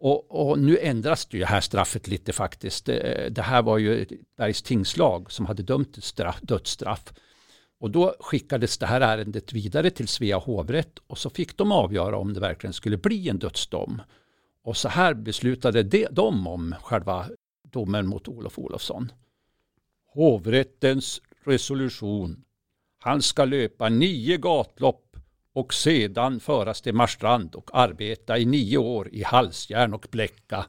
Och, 0.00 0.48
och, 0.48 0.58
nu 0.58 0.78
ändras 0.78 1.26
det 1.26 1.38
ju 1.38 1.44
här 1.44 1.60
straffet 1.60 2.08
lite 2.08 2.32
faktiskt. 2.32 2.86
Det, 2.86 3.28
det 3.34 3.42
här 3.42 3.62
var 3.62 3.78
ju 3.78 4.06
Bergs 4.36 4.62
tingslag 4.62 5.32
som 5.32 5.46
hade 5.46 5.62
dömt 5.62 5.92
till 5.92 6.02
straff, 6.02 6.38
dödsstraff. 6.40 7.12
Och 7.80 7.90
då 7.90 8.14
skickades 8.20 8.78
det 8.78 8.86
här 8.86 9.00
ärendet 9.00 9.52
vidare 9.52 9.90
till 9.90 10.08
Svea 10.08 10.38
hovrätt 10.38 10.98
och 11.06 11.18
så 11.18 11.30
fick 11.30 11.56
de 11.56 11.72
avgöra 11.72 12.16
om 12.16 12.34
det 12.34 12.40
verkligen 12.40 12.72
skulle 12.72 12.96
bli 12.96 13.28
en 13.28 13.38
dödsdom. 13.38 14.02
Och 14.62 14.76
så 14.76 14.88
här 14.88 15.14
beslutade 15.14 15.82
de, 15.82 16.06
de 16.10 16.46
om 16.46 16.74
själva 16.82 17.28
domen 17.62 18.06
mot 18.06 18.28
Olof 18.28 18.58
Olofsson. 18.58 19.12
Hovrättens 20.14 21.22
resolution. 21.44 22.44
Han 22.98 23.22
ska 23.22 23.44
löpa 23.44 23.88
nio 23.88 24.36
gatlopp 24.36 25.16
och 25.52 25.74
sedan 25.74 26.40
föras 26.40 26.80
till 26.80 26.94
Marstrand 26.94 27.54
och 27.54 27.70
arbeta 27.72 28.38
i 28.38 28.44
nio 28.44 28.78
år 28.78 29.08
i 29.12 29.22
halsjärn 29.22 29.94
och 29.94 30.06
bläcka. 30.10 30.66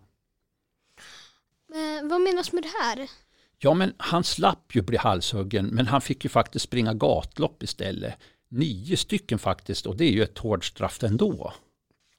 Eh, 1.73 2.09
vad 2.09 2.21
menas 2.21 2.51
med 2.51 2.63
det 2.63 2.71
här? 2.81 3.09
Ja, 3.57 3.73
men 3.73 3.93
han 3.97 4.23
slapp 4.23 4.75
ju 4.75 4.81
bli 4.81 4.97
halshuggen, 4.97 5.65
men 5.65 5.87
han 5.87 6.01
fick 6.01 6.23
ju 6.23 6.29
faktiskt 6.29 6.65
springa 6.65 6.93
gatlopp 6.93 7.63
istället. 7.63 8.13
Nio 8.47 8.97
stycken 8.97 9.39
faktiskt, 9.39 9.85
och 9.85 9.97
det 9.97 10.05
är 10.05 10.11
ju 10.11 10.23
ett 10.23 10.37
hårt 10.37 10.65
straff 10.65 11.03
ändå. 11.03 11.53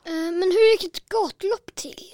Eh, 0.05 0.12
men 0.12 0.43
hur 0.43 0.73
gick 0.73 0.85
ett 0.85 1.09
gatlopp 1.09 1.75
till? 1.75 2.05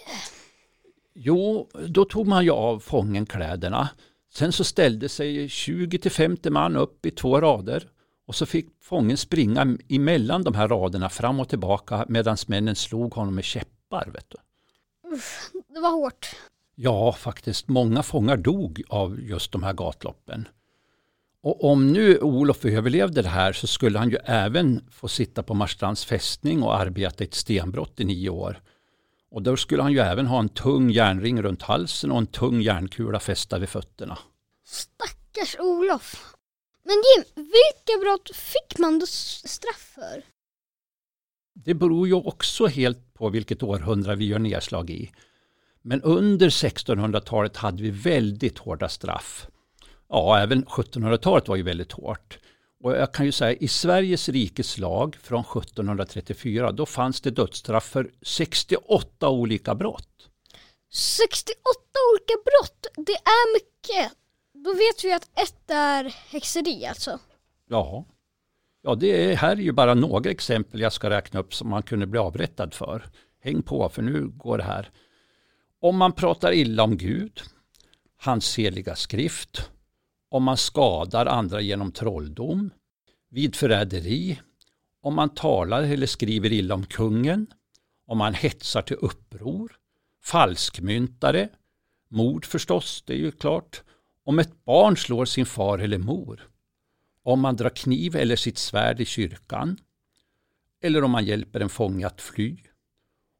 Jo, 1.14 1.68
då 1.86 2.04
tog 2.04 2.26
man 2.26 2.44
ju 2.44 2.50
av 2.50 2.80
fången 2.80 3.26
kläderna. 3.26 3.88
Sen 4.36 4.52
så 4.52 4.64
ställde 4.64 5.08
sig 5.08 5.48
20 5.48 5.98
till 5.98 6.10
50 6.10 6.50
man 6.50 6.76
upp 6.76 7.06
i 7.06 7.10
två 7.10 7.40
rader 7.40 7.88
och 8.26 8.34
så 8.34 8.46
fick 8.46 8.68
fången 8.82 9.16
springa 9.16 9.78
emellan 9.88 10.44
de 10.44 10.54
här 10.54 10.68
raderna 10.68 11.08
fram 11.08 11.40
och 11.40 11.48
tillbaka 11.48 12.06
medan 12.08 12.36
männen 12.46 12.76
slog 12.76 13.14
honom 13.14 13.34
med 13.34 13.44
käppar. 13.44 14.10
Vet 14.14 14.26
du. 14.28 14.36
Uff, 15.14 15.50
det 15.74 15.80
var 15.80 15.90
hårt. 15.90 16.36
Ja, 16.74 17.12
faktiskt. 17.12 17.68
Många 17.68 18.02
fångar 18.02 18.36
dog 18.36 18.82
av 18.88 19.20
just 19.20 19.52
de 19.52 19.62
här 19.62 19.72
gatloppen. 19.72 20.48
Och 21.42 21.64
om 21.64 21.92
nu 21.92 22.18
Olof 22.18 22.64
överlevde 22.64 23.22
det 23.22 23.28
här 23.28 23.52
så 23.52 23.66
skulle 23.66 23.98
han 23.98 24.10
ju 24.10 24.18
även 24.24 24.84
få 24.90 25.08
sitta 25.08 25.42
på 25.42 25.54
Marstrands 25.54 26.04
fästning 26.04 26.62
och 26.62 26.76
arbeta 26.76 27.24
i 27.24 27.26
ett 27.26 27.34
stenbrott 27.34 28.00
i 28.00 28.04
nio 28.04 28.30
år. 28.30 28.60
Och 29.36 29.42
då 29.42 29.56
skulle 29.56 29.82
han 29.82 29.92
ju 29.92 29.98
även 29.98 30.26
ha 30.26 30.38
en 30.38 30.48
tung 30.48 30.90
järnring 30.90 31.42
runt 31.42 31.62
halsen 31.62 32.12
och 32.12 32.18
en 32.18 32.26
tung 32.26 32.60
järnkula 32.60 33.20
fästa 33.20 33.58
vid 33.58 33.68
fötterna. 33.68 34.18
Stackars 34.64 35.56
Olof. 35.58 36.34
Men 36.84 36.94
Jim, 36.94 37.24
vilka 37.34 38.00
brott 38.00 38.30
fick 38.36 38.78
man 38.78 38.98
då 38.98 39.06
straff 39.06 39.92
för? 39.94 40.22
Det 41.54 41.74
beror 41.74 42.06
ju 42.08 42.14
också 42.14 42.66
helt 42.66 43.14
på 43.14 43.28
vilket 43.28 43.62
århundrade 43.62 44.16
vi 44.16 44.24
gör 44.24 44.38
nedslag 44.38 44.90
i. 44.90 45.12
Men 45.82 46.02
under 46.02 46.48
1600-talet 46.48 47.56
hade 47.56 47.82
vi 47.82 47.90
väldigt 47.90 48.58
hårda 48.58 48.88
straff. 48.88 49.48
Ja, 50.08 50.38
även 50.38 50.64
1700-talet 50.64 51.48
var 51.48 51.56
ju 51.56 51.62
väldigt 51.62 51.92
hårt. 51.92 52.38
Och 52.82 52.96
jag 52.96 53.14
kan 53.14 53.26
ju 53.26 53.32
säga 53.32 53.52
i 53.52 53.68
Sveriges 53.68 54.28
rikes 54.28 54.78
lag 54.78 55.16
från 55.22 55.40
1734 55.40 56.72
då 56.72 56.86
fanns 56.86 57.20
det 57.20 57.30
dödsstraff 57.30 57.84
för 57.84 58.10
68 58.22 59.28
olika 59.28 59.74
brott. 59.74 60.28
68 60.92 61.56
olika 62.12 62.34
brott, 62.44 62.86
det 63.06 63.12
är 63.12 63.54
mycket. 63.54 64.12
Då 64.64 64.72
vet 64.72 65.04
vi 65.04 65.12
att 65.12 65.28
ett 65.38 65.70
är 65.70 66.04
häxeri 66.04 66.86
alltså. 66.86 67.18
Ja. 67.68 68.04
Ja, 68.82 68.94
det 68.94 69.32
är, 69.32 69.36
här 69.36 69.50
är 69.50 69.60
ju 69.60 69.72
bara 69.72 69.94
några 69.94 70.30
exempel 70.30 70.80
jag 70.80 70.92
ska 70.92 71.10
räkna 71.10 71.40
upp 71.40 71.54
som 71.54 71.68
man 71.68 71.82
kunde 71.82 72.06
bli 72.06 72.18
avrättad 72.18 72.74
för. 72.74 73.06
Häng 73.40 73.62
på 73.62 73.88
för 73.88 74.02
nu 74.02 74.28
går 74.28 74.58
det 74.58 74.64
här. 74.64 74.90
Om 75.80 75.96
man 75.96 76.12
pratar 76.12 76.52
illa 76.52 76.82
om 76.82 76.96
Gud, 76.96 77.40
hans 78.16 78.58
heliga 78.58 78.96
skrift, 78.96 79.70
om 80.36 80.42
man 80.42 80.56
skadar 80.56 81.26
andra 81.26 81.60
genom 81.60 81.92
trolldom, 81.92 82.70
vid 83.30 83.56
förräderi, 83.56 84.40
om 85.02 85.14
man 85.14 85.34
talar 85.34 85.82
eller 85.82 86.06
skriver 86.06 86.52
illa 86.52 86.74
om 86.74 86.86
kungen, 86.86 87.46
om 88.06 88.18
man 88.18 88.34
hetsar 88.34 88.82
till 88.82 88.96
uppror, 88.96 89.72
falskmyntare, 90.24 91.48
mord 92.08 92.44
förstås, 92.44 93.02
det 93.06 93.12
är 93.12 93.18
ju 93.18 93.32
klart, 93.32 93.82
om 94.24 94.38
ett 94.38 94.64
barn 94.64 94.96
slår 94.96 95.24
sin 95.24 95.46
far 95.46 95.78
eller 95.78 95.98
mor, 95.98 96.48
om 97.22 97.40
man 97.40 97.56
drar 97.56 97.70
kniv 97.70 98.16
eller 98.16 98.36
sitt 98.36 98.58
svärd 98.58 99.00
i 99.00 99.04
kyrkan, 99.04 99.78
eller 100.82 101.04
om 101.04 101.10
man 101.10 101.24
hjälper 101.24 101.60
en 101.60 101.68
fånge 101.68 102.06
att 102.06 102.20
fly, 102.20 102.56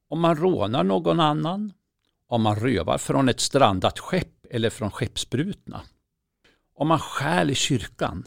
om 0.08 0.20
man 0.20 0.36
rånar 0.36 0.84
någon 0.84 1.20
annan, 1.20 1.72
om 2.26 2.42
man 2.42 2.56
rövar 2.56 2.98
från 2.98 3.28
ett 3.28 3.40
strandat 3.40 3.98
skepp 3.98 4.46
eller 4.50 4.70
från 4.70 4.90
skeppsbrutna, 4.90 5.82
om 6.76 6.88
man 6.88 6.98
stjäl 6.98 7.50
i 7.50 7.54
kyrkan, 7.54 8.24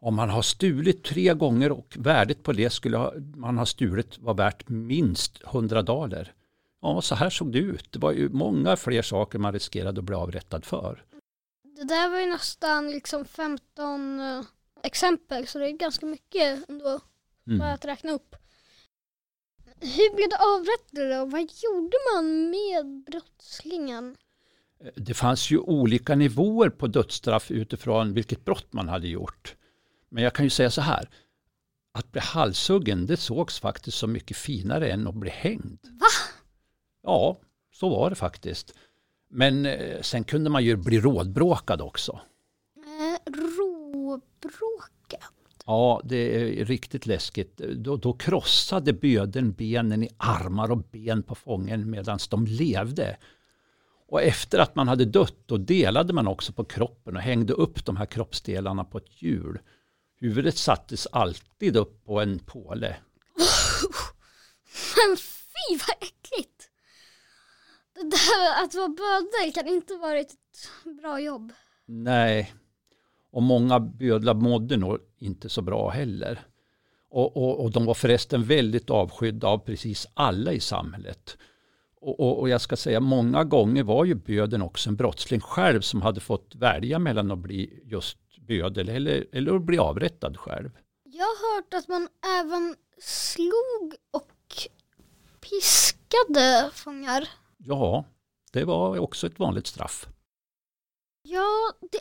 om 0.00 0.14
man 0.14 0.30
har 0.30 0.42
stulit 0.42 1.04
tre 1.04 1.34
gånger 1.34 1.72
och 1.72 1.96
värdet 1.98 2.42
på 2.42 2.52
det 2.52 2.70
skulle 2.70 3.22
man 3.36 3.58
ha 3.58 3.66
stulit 3.66 4.18
var 4.18 4.34
värt 4.34 4.68
minst 4.68 5.44
100 5.44 5.82
daler. 5.82 6.34
Ja, 6.82 7.02
så 7.02 7.14
här 7.14 7.30
såg 7.30 7.52
det 7.52 7.58
ut. 7.58 7.92
Det 7.92 7.98
var 7.98 8.12
ju 8.12 8.28
många 8.28 8.76
fler 8.76 9.02
saker 9.02 9.38
man 9.38 9.52
riskerade 9.52 9.98
att 9.98 10.04
bli 10.04 10.14
avrättad 10.14 10.64
för. 10.64 11.04
Det 11.76 11.84
där 11.84 12.08
var 12.08 12.20
ju 12.20 12.26
nästan 12.26 12.90
liksom 12.90 13.24
15 13.24 14.20
uh, 14.20 14.38
eh, 14.38 14.44
exempel 14.82 15.46
så 15.46 15.58
det 15.58 15.68
är 15.68 15.72
ganska 15.72 16.06
mycket 16.06 16.68
ändå 16.68 17.00
mm. 17.46 17.58
bara 17.58 17.72
att 17.72 17.84
räkna 17.84 18.12
upp. 18.12 18.36
Hur 19.80 20.14
blev 20.16 20.28
det 20.28 20.38
avrättade 20.38 21.20
och 21.20 21.30
vad 21.30 21.40
gjorde 21.40 21.96
man 22.14 22.50
med 22.50 23.04
brottslingen? 23.04 24.16
Det 24.96 25.14
fanns 25.14 25.50
ju 25.50 25.58
olika 25.58 26.14
nivåer 26.14 26.70
på 26.70 26.86
dödsstraff 26.86 27.50
utifrån 27.50 28.14
vilket 28.14 28.44
brott 28.44 28.72
man 28.72 28.88
hade 28.88 29.08
gjort. 29.08 29.56
Men 30.08 30.24
jag 30.24 30.34
kan 30.34 30.46
ju 30.46 30.50
säga 30.50 30.70
så 30.70 30.80
här. 30.80 31.08
att 31.92 32.12
bli 32.12 32.20
halshuggen 32.20 33.06
det 33.06 33.16
sågs 33.16 33.60
faktiskt 33.60 33.98
så 33.98 34.06
mycket 34.06 34.36
finare 34.36 34.90
än 34.90 35.06
att 35.06 35.14
bli 35.14 35.30
hängd. 35.30 35.78
Va? 35.82 36.06
Ja, 37.02 37.38
så 37.72 37.88
var 37.88 38.10
det 38.10 38.16
faktiskt. 38.16 38.74
Men 39.28 39.66
eh, 39.66 40.00
sen 40.00 40.24
kunde 40.24 40.50
man 40.50 40.64
ju 40.64 40.76
bli 40.76 41.00
rådbråkad 41.00 41.80
också. 41.80 42.20
Eh, 42.76 43.32
råbråka. 43.32 45.26
Ja, 45.66 46.00
det 46.04 46.16
är 46.16 46.64
riktigt 46.64 47.06
läskigt. 47.06 47.56
Då, 47.56 47.96
då 47.96 48.12
krossade 48.12 48.92
böden 48.92 49.52
benen 49.52 50.02
i 50.02 50.08
armar 50.16 50.70
och 50.70 50.78
ben 50.78 51.22
på 51.22 51.34
fången 51.34 51.90
medan 51.90 52.18
de 52.30 52.46
levde. 52.46 53.16
Och 54.10 54.22
efter 54.22 54.58
att 54.58 54.74
man 54.74 54.88
hade 54.88 55.04
dött 55.04 55.36
då 55.46 55.56
delade 55.56 56.12
man 56.12 56.28
också 56.28 56.52
på 56.52 56.64
kroppen 56.64 57.16
och 57.16 57.22
hängde 57.22 57.52
upp 57.52 57.84
de 57.84 57.96
här 57.96 58.06
kroppsdelarna 58.06 58.84
på 58.84 58.98
ett 58.98 59.22
hjul. 59.22 59.58
Huvudet 60.20 60.56
sattes 60.56 61.06
alltid 61.06 61.76
upp 61.76 62.04
på 62.04 62.20
en 62.20 62.38
påle. 62.38 62.96
Men 64.96 65.16
fy 65.16 65.78
vad 65.86 65.96
äckligt. 66.00 66.70
Det 67.94 68.02
där 68.02 68.64
att 68.64 68.74
vara 68.74 68.88
bödel 68.88 69.52
kan 69.54 69.68
inte 69.68 69.94
varit 69.94 70.32
ett 70.32 70.96
bra 71.02 71.20
jobb. 71.20 71.52
Nej, 71.86 72.54
och 73.32 73.42
många 73.42 73.80
bödlar 73.80 74.34
mådde 74.34 74.76
nog 74.76 74.98
inte 75.18 75.48
så 75.48 75.62
bra 75.62 75.90
heller. 75.90 76.40
Och, 77.10 77.36
och, 77.36 77.64
och 77.64 77.70
de 77.70 77.84
var 77.84 77.94
förresten 77.94 78.44
väldigt 78.44 78.90
avskydda 78.90 79.48
av 79.48 79.58
precis 79.58 80.06
alla 80.14 80.52
i 80.52 80.60
samhället. 80.60 81.36
Och, 82.00 82.20
och, 82.20 82.40
och, 82.40 82.48
jag 82.48 82.60
ska 82.60 82.76
säga 82.76 83.00
många 83.00 83.44
gånger 83.44 83.82
var 83.82 84.04
ju 84.04 84.14
böden 84.14 84.62
också 84.62 84.90
en 84.90 84.96
brottsling 84.96 85.40
själv 85.40 85.80
som 85.80 86.02
hade 86.02 86.20
fått 86.20 86.54
välja 86.54 86.98
mellan 86.98 87.30
att 87.30 87.38
bli 87.38 87.82
just 87.84 88.18
bödel 88.48 88.88
eller, 88.88 89.26
eller 89.32 89.54
att 89.54 89.62
bli 89.62 89.78
avrättad 89.78 90.36
själv. 90.36 90.70
Jag 91.04 91.24
har 91.24 91.56
hört 91.56 91.74
att 91.74 91.88
man 91.88 92.08
även 92.40 92.76
slog 92.98 93.94
och 94.10 94.68
piskade 95.40 96.70
fångar. 96.74 97.28
Ja, 97.58 98.04
det 98.52 98.64
var 98.64 98.98
också 98.98 99.26
ett 99.26 99.38
vanligt 99.38 99.66
straff. 99.66 100.06
Ja, 101.22 101.72
det 101.80 101.98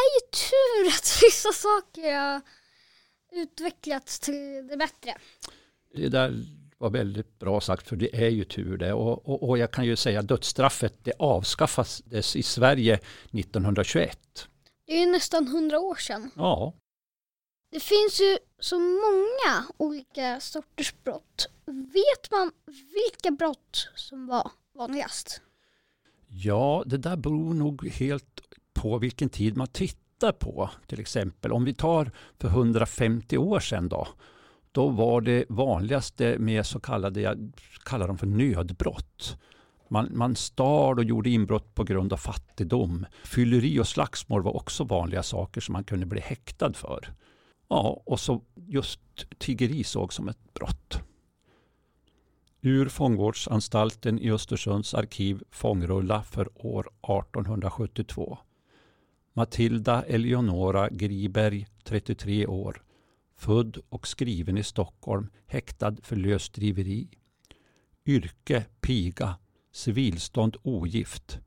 är 0.00 0.08
ju 0.14 0.30
tur 0.30 0.88
att 0.88 1.22
vissa 1.22 1.52
saker 1.52 2.18
har 2.20 2.40
utvecklats 3.32 4.20
till 4.20 4.66
det 4.70 4.76
bättre. 4.76 5.14
Det 5.94 6.08
där 6.08 6.44
var 6.84 6.90
väldigt 6.90 7.38
bra 7.38 7.60
sagt 7.60 7.88
för 7.88 7.96
det 7.96 8.24
är 8.24 8.28
ju 8.28 8.44
tur 8.44 8.76
det. 8.76 8.92
Och, 8.92 9.28
och, 9.28 9.48
och 9.48 9.58
jag 9.58 9.70
kan 9.70 9.84
ju 9.84 9.96
säga 9.96 10.22
dödsstraffet 10.22 10.94
det 11.02 11.12
avskaffades 11.18 12.36
i 12.36 12.42
Sverige 12.42 12.94
1921. 13.32 14.48
Det 14.86 14.92
är 14.92 15.00
ju 15.00 15.12
nästan 15.12 15.48
hundra 15.48 15.78
år 15.80 15.94
sedan. 15.94 16.30
Ja, 16.36 16.74
Det 17.70 17.80
finns 17.80 18.20
ju 18.20 18.38
så 18.58 18.78
många 18.78 19.64
olika 19.76 20.40
sorters 20.40 20.94
brott. 21.04 21.48
Vet 21.66 22.30
man 22.30 22.50
vilka 22.94 23.30
brott 23.30 23.88
som 23.94 24.26
var 24.26 24.50
vanligast? 24.74 25.40
Ja, 26.28 26.82
det 26.86 26.98
där 26.98 27.16
beror 27.16 27.54
nog 27.54 27.88
helt 27.88 28.40
på 28.74 28.98
vilken 28.98 29.28
tid 29.28 29.56
man 29.56 29.66
tittar 29.66 30.32
på. 30.32 30.70
Till 30.86 31.00
exempel 31.00 31.52
om 31.52 31.64
vi 31.64 31.74
tar 31.74 32.10
för 32.38 32.48
150 32.48 33.38
år 33.38 33.60
sedan 33.60 33.88
då. 33.88 34.08
Då 34.74 34.88
var 34.88 35.20
det 35.20 35.44
vanligaste 35.48 36.38
med 36.38 36.66
så 36.66 36.80
kallade, 36.80 37.20
jag 37.20 37.52
kallar 37.84 38.08
dem 38.08 38.18
för 38.18 38.26
nödbrott. 38.26 39.36
Man, 39.88 40.08
man 40.12 40.36
stal 40.36 40.98
och 40.98 41.04
gjorde 41.04 41.30
inbrott 41.30 41.74
på 41.74 41.84
grund 41.84 42.12
av 42.12 42.16
fattigdom. 42.16 43.06
Fylleri 43.24 43.80
och 43.80 43.88
slagsmål 43.88 44.42
var 44.42 44.56
också 44.56 44.84
vanliga 44.84 45.22
saker 45.22 45.60
som 45.60 45.72
man 45.72 45.84
kunde 45.84 46.06
bli 46.06 46.20
häktad 46.20 46.72
för. 46.72 47.14
Ja, 47.68 48.02
och 48.06 48.20
så 48.20 48.42
just 48.54 49.00
tiggeri 49.38 49.84
såg 49.84 50.12
som 50.12 50.28
ett 50.28 50.54
brott. 50.54 50.98
Ur 52.60 52.88
fångvårdsanstalten 52.88 54.18
i 54.18 54.30
Östersunds 54.30 54.94
arkiv 54.94 55.42
fångrulla 55.50 56.22
för 56.22 56.48
år 56.54 56.80
1872. 56.80 58.38
Matilda 59.32 60.02
Eleonora 60.02 60.88
Griberg, 60.88 61.66
33 61.84 62.46
år. 62.46 62.82
Född 63.36 63.78
och 63.88 64.06
skriven 64.06 64.58
i 64.58 64.62
Stockholm, 64.62 65.30
häktad 65.46 65.96
för 66.02 66.16
lösdriveri. 66.16 67.08
Yrke 68.06 68.64
piga, 68.80 69.34
civilstånd 69.72 70.56
ogift. 70.62 71.38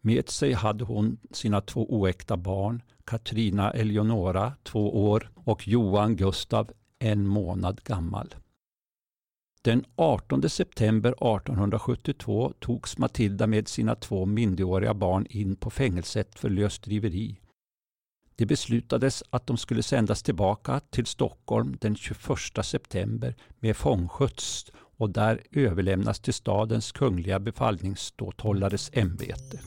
Med 0.00 0.28
sig 0.28 0.52
hade 0.52 0.84
hon 0.84 1.18
sina 1.30 1.60
två 1.60 1.94
oäkta 1.94 2.36
barn, 2.36 2.82
Katrina 3.04 3.70
Eleonora, 3.70 4.52
två 4.62 5.10
år, 5.10 5.30
och 5.34 5.68
Johan 5.68 6.16
Gustav, 6.16 6.70
en 6.98 7.26
månad 7.26 7.80
gammal. 7.84 8.34
Den 9.62 9.84
18 9.96 10.50
september 10.50 11.10
1872 11.10 12.52
togs 12.60 12.98
Matilda 12.98 13.46
med 13.46 13.68
sina 13.68 13.94
två 13.94 14.26
minderåriga 14.26 14.94
barn 14.94 15.26
in 15.30 15.56
på 15.56 15.70
fängelset 15.70 16.38
för 16.38 16.50
lösdriveri. 16.50 17.40
Det 18.36 18.46
beslutades 18.46 19.22
att 19.30 19.46
de 19.46 19.56
skulle 19.56 19.82
sändas 19.82 20.22
tillbaka 20.22 20.80
till 20.90 21.06
Stockholm 21.06 21.76
den 21.80 21.96
21 21.96 22.18
september 22.62 23.34
med 23.60 23.76
fångskjuts 23.76 24.66
och 24.96 25.10
där 25.10 25.42
överlämnas 25.52 26.20
till 26.20 26.34
stadens 26.34 26.92
kungliga 26.92 27.38
befallningsståthållares 27.38 28.90
ämbete. 28.92 29.58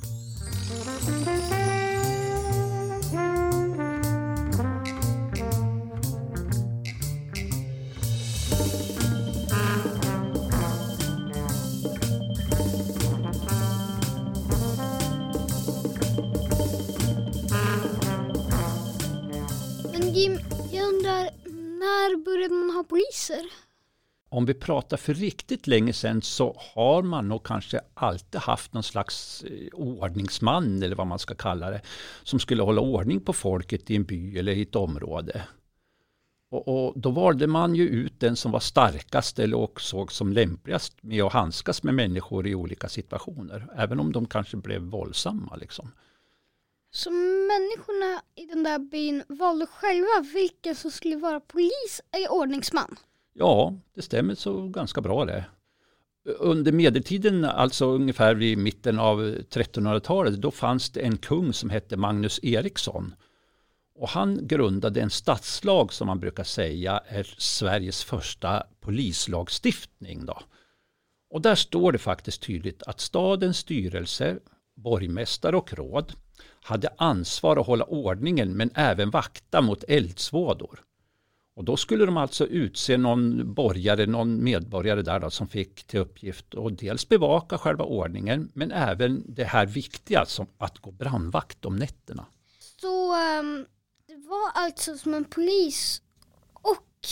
När 21.87 22.23
började 22.25 22.53
man 22.53 22.75
ha 22.75 22.83
poliser? 22.83 23.45
Om 24.29 24.45
vi 24.45 24.53
pratar 24.53 24.97
för 24.97 25.13
riktigt 25.13 25.67
länge 25.67 25.93
sedan 25.93 26.21
så 26.21 26.55
har 26.75 27.01
man 27.03 27.27
nog 27.27 27.43
kanske 27.43 27.79
alltid 27.93 28.41
haft 28.41 28.73
någon 28.73 28.83
slags 28.83 29.43
eh, 29.43 29.67
ordningsman 29.73 30.83
eller 30.83 30.95
vad 30.95 31.07
man 31.07 31.19
ska 31.19 31.35
kalla 31.35 31.69
det. 31.69 31.81
Som 32.23 32.39
skulle 32.39 32.63
hålla 32.63 32.81
ordning 32.81 33.19
på 33.21 33.33
folket 33.33 33.91
i 33.91 33.95
en 33.95 34.03
by 34.03 34.37
eller 34.37 34.51
i 34.51 34.61
ett 34.61 34.75
område. 34.75 35.41
Och, 36.51 36.67
och 36.67 36.93
då 36.99 37.11
valde 37.11 37.47
man 37.47 37.75
ju 37.75 37.87
ut 37.87 38.19
den 38.19 38.35
som 38.35 38.51
var 38.51 38.59
starkast 38.59 39.39
eller 39.39 39.57
och 39.57 39.81
såg 39.81 40.11
som 40.11 40.33
lämpligast 40.33 41.03
med 41.03 41.23
att 41.23 41.33
handskas 41.33 41.83
med 41.83 41.93
människor 41.93 42.47
i 42.47 42.55
olika 42.55 42.89
situationer. 42.89 43.67
Även 43.75 43.99
om 43.99 44.11
de 44.11 44.25
kanske 44.25 44.57
blev 44.57 44.81
våldsamma. 44.81 45.55
Liksom. 45.55 45.91
Så 46.97 47.11
människorna 47.11 48.21
i 48.35 48.45
den 48.45 48.63
där 48.63 48.79
byn 48.79 49.23
valde 49.27 49.65
själva 49.65 50.33
vilken 50.33 50.75
som 50.75 50.91
skulle 50.91 51.15
vara 51.15 51.39
polis 51.39 52.01
eller 52.11 52.31
ordningsman? 52.31 52.95
Ja, 53.33 53.73
det 53.95 54.01
stämmer 54.01 54.35
så 54.35 54.67
ganska 54.67 55.01
bra 55.01 55.25
det. 55.25 55.45
Under 56.25 56.71
medeltiden, 56.71 57.45
alltså 57.45 57.85
ungefär 57.85 58.35
vid 58.35 58.57
mitten 58.57 58.99
av 58.99 59.21
1300-talet, 59.21 60.41
då 60.41 60.51
fanns 60.51 60.89
det 60.89 60.99
en 60.99 61.17
kung 61.17 61.53
som 61.53 61.69
hette 61.69 61.97
Magnus 61.97 62.39
Eriksson. 62.43 63.15
Och 63.95 64.09
han 64.09 64.47
grundade 64.47 65.01
en 65.01 65.09
stadslag 65.09 65.93
som 65.93 66.07
man 66.07 66.19
brukar 66.19 66.43
säga 66.43 67.01
är 67.07 67.35
Sveriges 67.37 68.03
första 68.03 68.63
polislagstiftning. 68.79 70.25
Då. 70.25 70.39
Och 71.29 71.41
där 71.41 71.55
står 71.55 71.91
det 71.91 71.97
faktiskt 71.97 72.41
tydligt 72.41 72.83
att 72.83 72.99
stadens 72.99 73.57
styrelse, 73.57 74.39
borgmästare 74.75 75.57
och 75.57 75.73
råd 75.73 76.13
hade 76.67 76.89
ansvar 76.97 77.57
att 77.57 77.67
hålla 77.67 77.85
ordningen 77.85 78.57
men 78.57 78.71
även 78.75 79.09
vakta 79.09 79.61
mot 79.61 79.83
eldsvådor. 79.87 80.83
Och 81.55 81.63
då 81.63 81.77
skulle 81.77 82.05
de 82.05 82.17
alltså 82.17 82.47
utse 82.47 82.97
någon 82.97 83.53
borgare, 83.53 84.05
någon 84.05 84.43
medborgare 84.43 85.01
där 85.01 85.19
då, 85.19 85.29
som 85.29 85.47
fick 85.47 85.83
till 85.83 85.99
uppgift 85.99 86.55
att 86.55 86.77
dels 86.77 87.09
bevaka 87.09 87.57
själva 87.57 87.83
ordningen 87.83 88.51
men 88.53 88.71
även 88.71 89.23
det 89.27 89.43
här 89.43 89.65
viktiga 89.65 90.25
som 90.25 90.47
att 90.57 90.77
gå 90.77 90.91
brandvakt 90.91 91.65
om 91.65 91.75
nätterna. 91.75 92.25
Så 92.81 93.15
ehm, 93.15 93.65
det 94.07 94.15
var 94.15 94.51
alltså 94.53 94.97
som 94.97 95.13
en 95.13 95.25
polis 95.25 96.01
och 96.53 97.07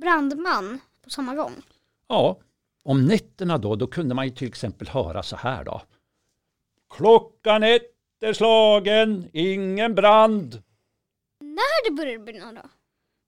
brandman 0.00 0.80
på 1.04 1.10
samma 1.10 1.34
gång? 1.34 1.62
Ja, 2.08 2.38
om 2.84 3.06
nätterna 3.06 3.58
då, 3.58 3.76
då 3.76 3.86
kunde 3.86 4.14
man 4.14 4.26
ju 4.26 4.34
till 4.34 4.48
exempel 4.48 4.88
höra 4.88 5.22
så 5.22 5.36
här 5.36 5.64
då. 5.64 5.82
Klockan 6.96 7.62
ett 7.62 7.93
är 8.24 8.32
slagen, 8.32 9.30
ingen 9.32 9.94
brand. 9.94 10.62
När 11.40 11.90
det 11.90 11.96
började 11.96 12.24
brinna 12.24 12.52
då? 12.52 12.68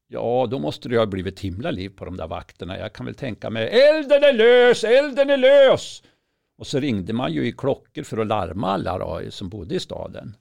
Ja, 0.09 0.47
då 0.51 0.59
måste 0.59 0.89
det 0.89 0.99
ha 0.99 1.07
blivit 1.07 1.41
himla 1.41 1.71
liv 1.71 1.89
på 1.89 2.05
de 2.05 2.17
där 2.17 2.27
vakterna. 2.27 2.79
Jag 2.79 2.93
kan 2.93 3.07
väl 3.07 3.15
tänka 3.15 3.51
mig, 3.51 3.69
elden 3.69 4.25
är 4.25 4.33
lös, 4.33 4.85
elden 4.85 5.31
är 5.31 5.37
lös! 5.37 6.03
Och 6.59 6.67
så 6.67 6.81
ringde 6.81 7.13
man 7.13 7.33
ju 7.33 7.47
i 7.47 7.53
klockor 7.53 8.03
för 8.03 8.19
att 8.19 8.27
larma 8.27 8.73
alla 8.73 8.99
då, 8.99 9.31
som 9.31 9.49
bodde 9.49 9.75
i 9.75 9.81
staden. 9.81 10.37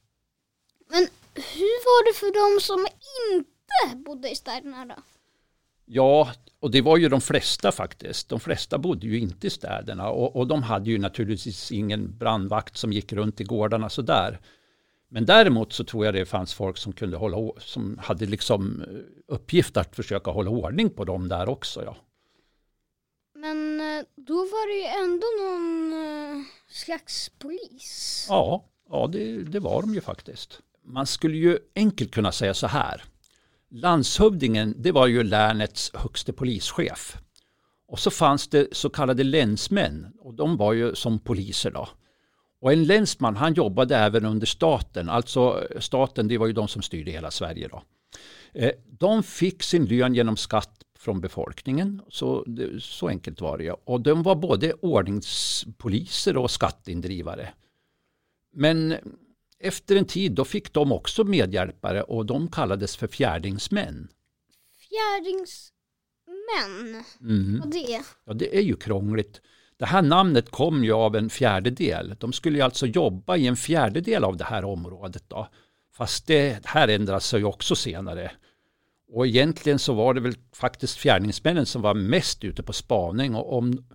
Men 0.90 1.08
hur 1.34 1.86
var 1.86 2.06
det 2.08 2.20
för 2.20 2.56
de 2.56 2.62
som 2.62 2.88
inte 3.34 4.04
bodde 4.06 4.30
i 4.30 4.36
städerna 4.36 4.86
då? 4.86 4.96
Ja, 5.86 6.32
och 6.60 6.72
det 6.72 6.82
var 6.82 6.98
ju 6.98 7.10
de 7.10 7.22
flesta 7.22 7.72
faktiskt. 7.72 8.30
De 8.30 8.40
flesta 8.40 8.78
bodde 8.78 9.08
ju 9.08 9.20
inte 9.20 9.48
i 9.48 9.50
städerna 9.50 10.10
och, 10.10 10.36
och 10.36 10.48
de 10.48 10.64
hade 10.64 10.90
ju 10.90 10.98
naturligtvis 10.98 11.72
ingen 11.72 12.18
brandvakt 12.18 12.78
som 12.78 12.94
gick 12.94 13.14
runt 13.14 13.42
i 13.42 13.44
gårdarna 13.44 13.90
sådär. 13.90 14.40
Men 15.10 15.26
däremot 15.26 15.74
så 15.74 15.84
tror 15.84 16.06
jag 16.06 16.14
det 16.14 16.26
fanns 16.26 16.54
folk 16.54 16.78
som 16.78 16.94
kunde 16.94 17.18
hålla 17.18 17.52
som 17.58 17.98
hade 17.98 18.26
liksom 18.26 18.82
eh, 18.82 19.34
uppgift 19.36 19.78
att 19.78 19.96
försöka 19.96 20.32
hålla 20.32 20.50
ordning 20.50 20.90
på 20.90 21.06
dem 21.06 21.28
där 21.28 21.50
också. 21.50 21.84
Ja. 21.84 21.98
Men 23.36 23.82
eh, 23.82 24.06
då 24.16 24.36
var 24.36 24.68
det 24.68 24.78
ju 24.78 25.04
ändå 25.04 25.28
någon 25.42 25.94
eh, 25.94 26.44
slags 26.68 27.32
polis. 27.40 28.26
Ja, 28.30 28.66
ja 28.90 29.10
det, 29.12 29.44
det 29.44 29.60
var 29.60 29.82
de 29.82 29.94
ju 29.94 30.02
faktiskt. 30.02 30.62
Man 30.84 31.08
skulle 31.08 31.38
ju 31.38 31.60
enkelt 31.76 32.12
kunna 32.12 32.32
säga 32.32 32.54
så 32.54 32.68
här. 32.68 33.04
Landshövdingen, 33.72 34.76
det 34.78 34.92
var 34.92 35.08
ju 35.08 35.24
länets 35.24 35.92
högste 35.94 36.34
polischef. 36.34 37.18
Och 37.88 38.00
så 38.00 38.12
fanns 38.12 38.48
det 38.48 38.68
så 38.72 38.90
kallade 38.90 39.24
länsmän 39.24 40.14
och 40.20 40.34
de 40.34 40.58
var 40.58 40.74
ju 40.74 40.96
som 40.96 41.20
poliser 41.20 41.72
då. 41.72 41.90
Och 42.62 42.74
en 42.74 42.86
länsman 42.86 43.36
han 43.36 43.54
jobbade 43.54 43.96
även 43.98 44.26
under 44.26 44.48
staten, 44.48 45.10
alltså 45.10 45.68
staten 45.80 46.28
det 46.28 46.38
var 46.38 46.48
ju 46.48 46.54
de 46.54 46.68
som 46.68 46.82
styrde 46.82 47.12
hela 47.12 47.32
Sverige 47.32 47.68
då. 47.68 47.84
Eh, 48.54 48.72
de 48.86 49.24
fick 49.24 49.64
sin 49.64 49.86
lön 49.86 50.16
genom 50.16 50.38
skatt 50.38 50.84
från 50.98 51.22
befolkningen, 51.22 52.02
så, 52.10 52.46
så 52.80 53.08
enkelt 53.08 53.42
var 53.42 53.58
det. 53.58 53.72
Och 53.72 54.02
de 54.02 54.24
var 54.24 54.36
både 54.36 54.74
ordningspoliser 54.74 56.38
och 56.38 56.52
skatteindrivare. 56.52 57.50
Men 58.54 58.96
efter 59.60 59.96
en 59.96 60.06
tid 60.06 60.32
då 60.32 60.46
fick 60.46 60.74
de 60.74 60.92
också 60.92 61.24
medhjälpare 61.24 62.02
och 62.02 62.26
de 62.26 62.52
kallades 62.52 62.96
för 62.96 63.08
fjärdingsmän. 63.08 64.08
Fjärdingsmän? 64.90 67.04
Mm. 67.22 67.60
Vad 67.60 67.72
det? 67.72 68.02
Ja, 68.26 68.34
det 68.34 68.58
är 68.58 68.62
ju 68.62 68.76
krångligt. 68.76 69.42
Det 69.78 69.86
här 69.86 70.02
namnet 70.02 70.50
kom 70.50 70.84
ju 70.84 70.92
av 70.92 71.16
en 71.16 71.30
fjärdedel. 71.30 72.16
De 72.20 72.34
skulle 72.34 72.58
ju 72.58 72.62
alltså 72.62 72.88
jobba 72.88 73.38
i 73.38 73.48
en 73.48 73.56
fjärdedel 73.56 74.24
av 74.24 74.38
det 74.38 74.44
här 74.44 74.66
området. 74.66 75.24
Då. 75.28 75.48
Fast 75.94 76.28
det 76.28 76.66
här 76.66 76.88
ändras 76.88 77.28
sig 77.28 77.44
också 77.44 77.76
senare. 77.76 78.32
Och 79.08 79.28
egentligen 79.28 79.80
så 79.80 79.94
var 79.94 80.14
det 80.14 80.22
väl 80.22 80.36
faktiskt 80.54 80.98
fjärdingsmännen 80.98 81.66
som 81.66 81.82
var 81.82 81.94
mest 81.94 82.44
ute 82.44 82.64
på 82.64 82.74
spaning 82.74 83.36
och 83.36 83.58
om, 83.58 83.86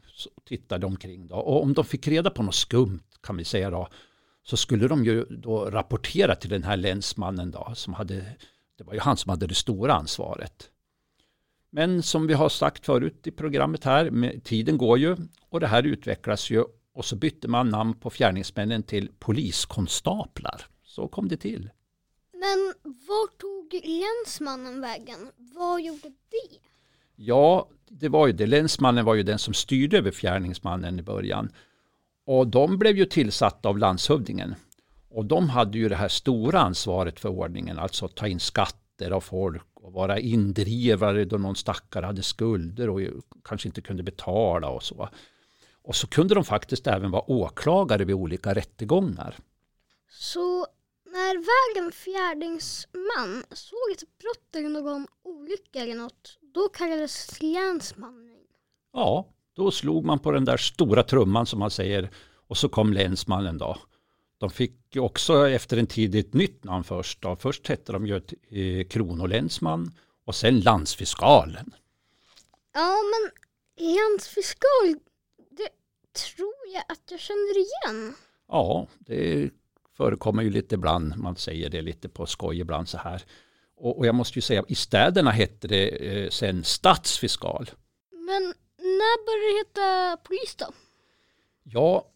tittade 0.48 0.86
omkring. 0.86 1.26
Då. 1.26 1.34
Och 1.34 1.62
om 1.62 1.72
de 1.72 1.84
fick 1.84 2.08
reda 2.08 2.30
på 2.30 2.42
något 2.42 2.54
skumt 2.54 3.02
kan 3.22 3.36
vi 3.36 3.44
säga 3.44 3.70
då, 3.70 3.88
så 4.42 4.56
skulle 4.56 4.88
de 4.88 5.04
ju 5.04 5.24
då 5.24 5.64
rapportera 5.64 6.34
till 6.34 6.50
den 6.50 6.62
här 6.62 6.76
länsmannen 6.76 7.50
då, 7.50 7.72
som 7.74 7.94
hade, 7.94 8.24
det 8.78 8.84
var 8.84 8.94
ju 8.94 9.00
han 9.00 9.16
som 9.16 9.30
hade 9.30 9.46
det 9.46 9.54
stora 9.54 9.94
ansvaret. 9.94 10.70
Men 11.70 12.02
som 12.02 12.26
vi 12.26 12.34
har 12.34 12.48
sagt 12.48 12.86
förut 12.86 13.26
i 13.26 13.30
programmet 13.30 13.84
här, 13.84 14.40
tiden 14.40 14.78
går 14.78 14.98
ju 14.98 15.16
och 15.48 15.60
det 15.60 15.66
här 15.66 15.82
utvecklas 15.82 16.50
ju 16.50 16.64
och 16.94 17.04
så 17.04 17.16
bytte 17.16 17.48
man 17.48 17.68
namn 17.68 17.94
på 17.94 18.10
fjärdingsmännen 18.10 18.82
till 18.82 19.10
poliskonstaplar. 19.18 20.66
Så 20.84 21.08
kom 21.08 21.28
det 21.28 21.36
till. 21.36 21.70
Men 22.32 22.74
var 22.84 23.38
tog 23.38 23.80
länsmannen 23.84 24.80
vägen? 24.80 25.30
Vad 25.36 25.82
gjorde 25.82 26.08
det? 26.08 26.58
Ja, 27.16 27.68
det 27.88 28.08
var 28.08 28.26
ju 28.26 28.32
det. 28.32 28.46
Länsmannen 28.46 29.04
var 29.04 29.14
ju 29.14 29.22
den 29.22 29.38
som 29.38 29.54
styrde 29.54 29.98
över 29.98 30.10
fjärdingsmannen 30.10 30.98
i 30.98 31.02
början. 31.02 31.52
Och 32.26 32.46
de 32.46 32.78
blev 32.78 32.96
ju 32.96 33.04
tillsatta 33.04 33.68
av 33.68 33.78
landshövdingen. 33.78 34.54
Och 35.08 35.24
de 35.24 35.48
hade 35.48 35.78
ju 35.78 35.88
det 35.88 35.96
här 35.96 36.08
stora 36.08 36.60
ansvaret 36.60 37.20
för 37.20 37.28
ordningen, 37.28 37.78
alltså 37.78 38.04
att 38.04 38.14
ta 38.14 38.26
in 38.26 38.40
skatter 38.40 39.10
av 39.10 39.20
folk 39.20 39.66
och 39.74 39.92
vara 39.92 40.18
indrivare 40.18 41.24
då 41.24 41.38
någon 41.38 41.56
stackare 41.56 42.06
hade 42.06 42.22
skulder 42.22 42.90
och 42.90 43.00
kanske 43.44 43.68
inte 43.68 43.80
kunde 43.80 44.02
betala 44.02 44.68
och 44.68 44.82
så. 44.82 45.08
Och 45.82 45.96
så 45.96 46.06
kunde 46.06 46.34
de 46.34 46.44
faktiskt 46.44 46.86
även 46.86 47.10
vara 47.10 47.30
åklagare 47.30 48.04
vid 48.04 48.14
olika 48.16 48.54
rättegångar. 48.54 49.36
Så 50.08 50.66
när 51.04 51.34
vägen 51.34 51.92
fjärdingsman 51.92 53.44
såg 53.50 53.90
ett 53.92 54.18
brott 54.18 54.56
eller 54.56 54.68
någon 54.68 55.06
olycka 55.22 55.80
eller 55.80 55.94
något, 55.94 56.38
då 56.54 56.68
kallades 56.68 57.42
länsmannen 57.42 58.30
Ja, 58.92 59.28
då 59.56 59.70
slog 59.70 60.04
man 60.04 60.18
på 60.18 60.30
den 60.30 60.44
där 60.44 60.56
stora 60.56 61.02
trumman 61.02 61.46
som 61.46 61.58
man 61.58 61.70
säger 61.70 62.10
och 62.48 62.56
så 62.56 62.68
kom 62.68 62.92
länsmannen 62.92 63.58
då. 63.58 63.76
De 64.38 64.50
fick 64.50 64.96
också 64.96 65.48
efter 65.48 65.76
en 65.76 65.86
tid 65.86 66.14
ett 66.14 66.34
nytt 66.34 66.64
namn 66.64 66.84
först. 66.84 67.22
Då. 67.22 67.36
Först 67.36 67.68
hette 67.68 67.92
de 67.92 68.06
ju 68.06 68.16
eh, 68.16 68.86
kronolänsman 68.86 69.94
och 70.24 70.34
sen 70.34 70.60
landsfiskalen. 70.60 71.74
Ja, 72.74 72.96
men 73.02 73.30
landsfiskal, 73.94 74.94
det 75.50 75.68
tror 76.12 76.54
jag 76.74 76.82
att 76.88 77.10
jag 77.10 77.20
känner 77.20 77.58
igen. 77.58 78.14
Ja, 78.48 78.86
det 78.98 79.50
förekommer 79.96 80.42
ju 80.42 80.50
lite 80.50 80.74
ibland. 80.74 81.16
Man 81.16 81.36
säger 81.36 81.70
det 81.70 81.82
lite 81.82 82.08
på 82.08 82.26
skoj 82.26 82.60
ibland 82.60 82.88
så 82.88 82.98
här. 82.98 83.22
Och, 83.76 83.98
och 83.98 84.06
jag 84.06 84.14
måste 84.14 84.38
ju 84.38 84.42
säga, 84.42 84.64
i 84.68 84.74
städerna 84.74 85.30
hette 85.30 85.68
det 85.68 85.88
eh, 85.88 86.30
sen 86.30 86.64
stadsfiskal. 86.64 87.70
Men 88.10 88.54
när 89.00 89.16
började 89.26 89.52
det 89.52 89.58
heta 89.58 90.16
polis 90.16 90.54
då? 90.56 90.66
Ja, 91.62 92.06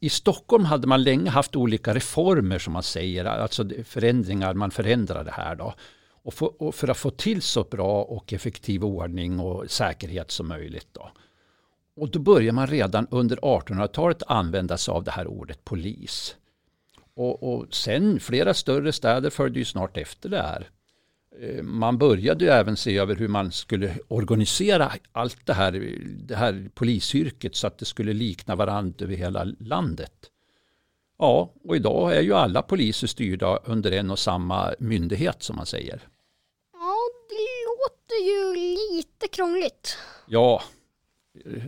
i 0.00 0.10
Stockholm 0.10 0.64
hade 0.64 0.86
man 0.86 1.02
länge 1.02 1.30
haft 1.30 1.56
olika 1.56 1.94
reformer 1.94 2.58
som 2.58 2.72
man 2.72 2.82
säger, 2.82 3.24
alltså 3.24 3.68
förändringar, 3.84 4.54
man 4.54 4.70
förändrar 4.70 5.24
det 5.24 5.30
här 5.30 5.54
då. 5.54 5.74
Och 6.24 6.34
för, 6.34 6.62
och 6.62 6.74
för, 6.74 6.88
att 6.88 6.96
få 6.96 7.10
till 7.10 7.42
så 7.42 7.64
bra 7.64 8.02
och 8.02 8.32
effektiv 8.32 8.84
ordning 8.84 9.40
och 9.40 9.70
säkerhet 9.70 10.30
som 10.30 10.48
möjligt. 10.48 10.88
Då. 10.92 11.10
Och 11.96 12.10
då 12.10 12.18
börjar 12.18 12.52
man 12.52 12.66
redan 12.66 13.06
under 13.10 13.36
1800-talet 13.36 14.22
använda 14.26 14.76
sig 14.76 14.92
av 14.92 15.04
det 15.04 15.10
här 15.10 15.26
ordet 15.26 15.64
polis. 15.64 16.36
Och, 17.14 17.42
och 17.42 17.74
sen 17.74 18.20
flera 18.20 18.54
större 18.54 18.92
städer 18.92 19.30
följde 19.30 19.58
ju 19.58 19.64
snart 19.64 19.96
efter 19.96 20.28
det 20.28 20.42
här. 20.42 20.70
Eh, 21.40 21.62
man 21.62 21.98
började 21.98 22.44
ju 22.44 22.50
även 22.50 22.76
se 22.76 22.98
över 22.98 23.16
hur 23.16 23.28
man 23.28 23.52
skulle 23.52 23.98
organisera 24.08 24.92
allt 25.12 25.46
det 25.46 25.52
här, 25.52 25.98
det 26.16 26.36
här 26.36 26.70
polisyrket 26.74 27.56
så 27.56 27.66
att 27.66 27.78
det 27.78 27.84
skulle 27.84 28.12
likna 28.12 28.56
varandra 28.56 29.04
över 29.04 29.14
hela 29.14 29.44
landet. 29.60 30.30
Ja, 31.18 31.52
och 31.64 31.76
idag 31.76 32.16
är 32.16 32.20
ju 32.20 32.34
alla 32.34 32.62
poliser 32.62 33.06
styrda 33.06 33.56
under 33.56 33.92
en 33.92 34.10
och 34.10 34.18
samma 34.18 34.74
myndighet 34.78 35.42
som 35.42 35.56
man 35.56 35.66
säger. 35.66 36.08
Ja, 36.72 36.96
det 37.28 37.48
låter 37.68 38.24
ju 38.26 38.54
lite 38.54 39.28
krångligt. 39.28 39.98
Ja, 40.26 40.62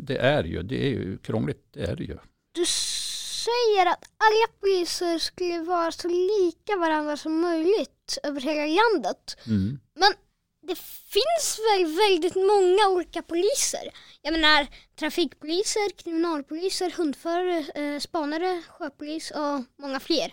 det 0.00 0.16
är 0.18 0.44
ju, 0.44 0.62
det 0.62 0.86
är 0.86 0.90
ju 0.90 1.18
krångligt, 1.18 1.66
det 1.72 1.80
är 1.80 1.96
det 1.96 2.04
ju. 2.04 2.18
Du 2.52 2.64
säger 2.66 3.86
att 3.86 4.04
alla 4.16 4.46
poliser 4.60 5.18
skulle 5.18 5.60
vara 5.60 5.92
så 5.92 6.08
lika 6.08 6.76
varandra 6.76 7.16
som 7.16 7.40
möjligt 7.40 7.95
över 8.22 8.40
hela 8.40 8.66
landet. 8.66 9.36
Mm. 9.46 9.80
Men 9.94 10.12
det 10.68 10.78
finns 11.14 11.60
väl 11.68 11.84
väldigt 11.96 12.34
många 12.34 12.96
olika 12.96 13.22
poliser? 13.22 13.84
Jag 14.22 14.32
menar 14.32 14.66
trafikpoliser, 14.98 15.90
kriminalpoliser, 16.02 16.90
hundförare, 16.90 17.64
eh, 17.74 18.00
spanare, 18.00 18.62
sjöpolis 18.68 19.30
och 19.30 19.82
många 19.82 20.00
fler. 20.00 20.32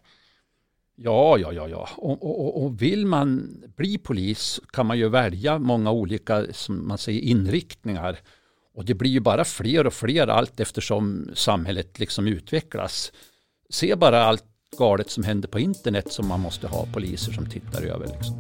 Ja, 0.96 1.38
ja, 1.38 1.54
ja, 1.54 1.68
ja. 1.68 1.90
Och, 1.98 2.24
och, 2.24 2.64
och, 2.64 2.82
vill 2.82 3.06
man 3.06 3.54
bli 3.78 3.98
polis 3.98 4.62
kan 4.72 4.86
man 4.86 4.98
ju 4.98 5.10
välja 5.10 5.60
många 5.60 5.92
olika 5.92 6.54
som 6.54 6.88
man 6.88 6.98
säger, 6.98 7.22
inriktningar. 7.22 8.20
Och 8.74 8.86
det 8.86 8.94
blir 8.94 9.12
ju 9.12 9.20
bara 9.20 9.46
fler 9.46 9.88
och 9.88 9.94
fler 9.94 10.28
allt 10.28 10.60
eftersom 10.60 11.32
samhället 11.36 12.00
liksom 12.00 12.28
utvecklas. 12.28 13.12
Se 13.70 13.96
bara 13.96 14.24
allt 14.24 14.46
galet 14.78 15.10
som 15.10 15.24
händer 15.24 15.48
på 15.48 15.60
internet 15.60 16.12
som 16.12 16.28
man 16.28 16.40
måste 16.40 16.68
ha 16.68 16.86
poliser 16.94 17.32
som 17.32 17.50
tittar 17.50 17.82
över. 17.82 18.08
Liksom. 18.08 18.36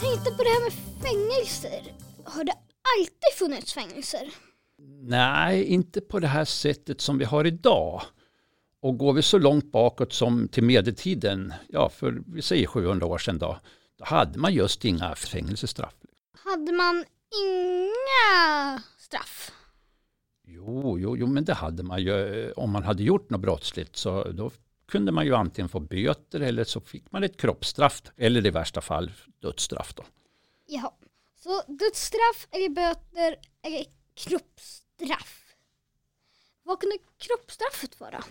Tänkte 0.00 0.30
på 0.30 0.42
det 0.42 0.48
här 0.48 0.64
med 0.64 0.72
fängelser. 1.02 1.92
Har 2.24 2.44
det 2.44 2.52
alltid 2.98 3.38
funnits 3.38 3.72
fängelser? 3.72 4.53
Nej, 4.86 5.64
inte 5.64 6.00
på 6.00 6.18
det 6.18 6.26
här 6.26 6.44
sättet 6.44 7.00
som 7.00 7.18
vi 7.18 7.24
har 7.24 7.46
idag. 7.46 8.02
Och 8.80 8.98
går 8.98 9.12
vi 9.12 9.22
så 9.22 9.38
långt 9.38 9.72
bakåt 9.72 10.12
som 10.12 10.48
till 10.48 10.64
medeltiden, 10.64 11.52
ja 11.68 11.88
för 11.88 12.22
vi 12.26 12.42
säger 12.42 12.66
700 12.66 13.06
år 13.06 13.18
sedan 13.18 13.38
då, 13.38 13.58
då 13.98 14.04
hade 14.04 14.38
man 14.38 14.54
just 14.54 14.84
inga 14.84 15.14
fängelsestraff. 15.14 15.94
Hade 16.32 16.72
man 16.72 17.04
inga 17.44 18.82
straff? 18.98 19.52
Jo, 20.46 20.98
jo, 20.98 21.16
jo, 21.16 21.26
men 21.26 21.44
det 21.44 21.54
hade 21.54 21.82
man 21.82 22.02
ju. 22.02 22.52
Om 22.52 22.70
man 22.70 22.82
hade 22.82 23.02
gjort 23.02 23.30
något 23.30 23.40
brottsligt 23.40 23.96
så 23.96 24.24
då 24.32 24.50
kunde 24.88 25.12
man 25.12 25.26
ju 25.26 25.34
antingen 25.34 25.68
få 25.68 25.80
böter 25.80 26.40
eller 26.40 26.64
så 26.64 26.80
fick 26.80 27.12
man 27.12 27.24
ett 27.24 27.36
kroppsstraff 27.36 28.02
eller 28.16 28.46
i 28.46 28.50
värsta 28.50 28.80
fall 28.80 29.12
dödsstraff. 29.42 29.94
Då. 29.94 30.04
Jaha. 30.66 30.90
Så 31.36 31.62
dödsstraff 31.66 32.48
eller 32.50 32.68
böter 32.68 33.36
eller 33.62 33.84
kroppsstraff. 34.14 35.40
Vad 36.62 36.80
kunde 36.80 36.96
kroppsstraffet 37.18 38.00
vara? 38.00 38.24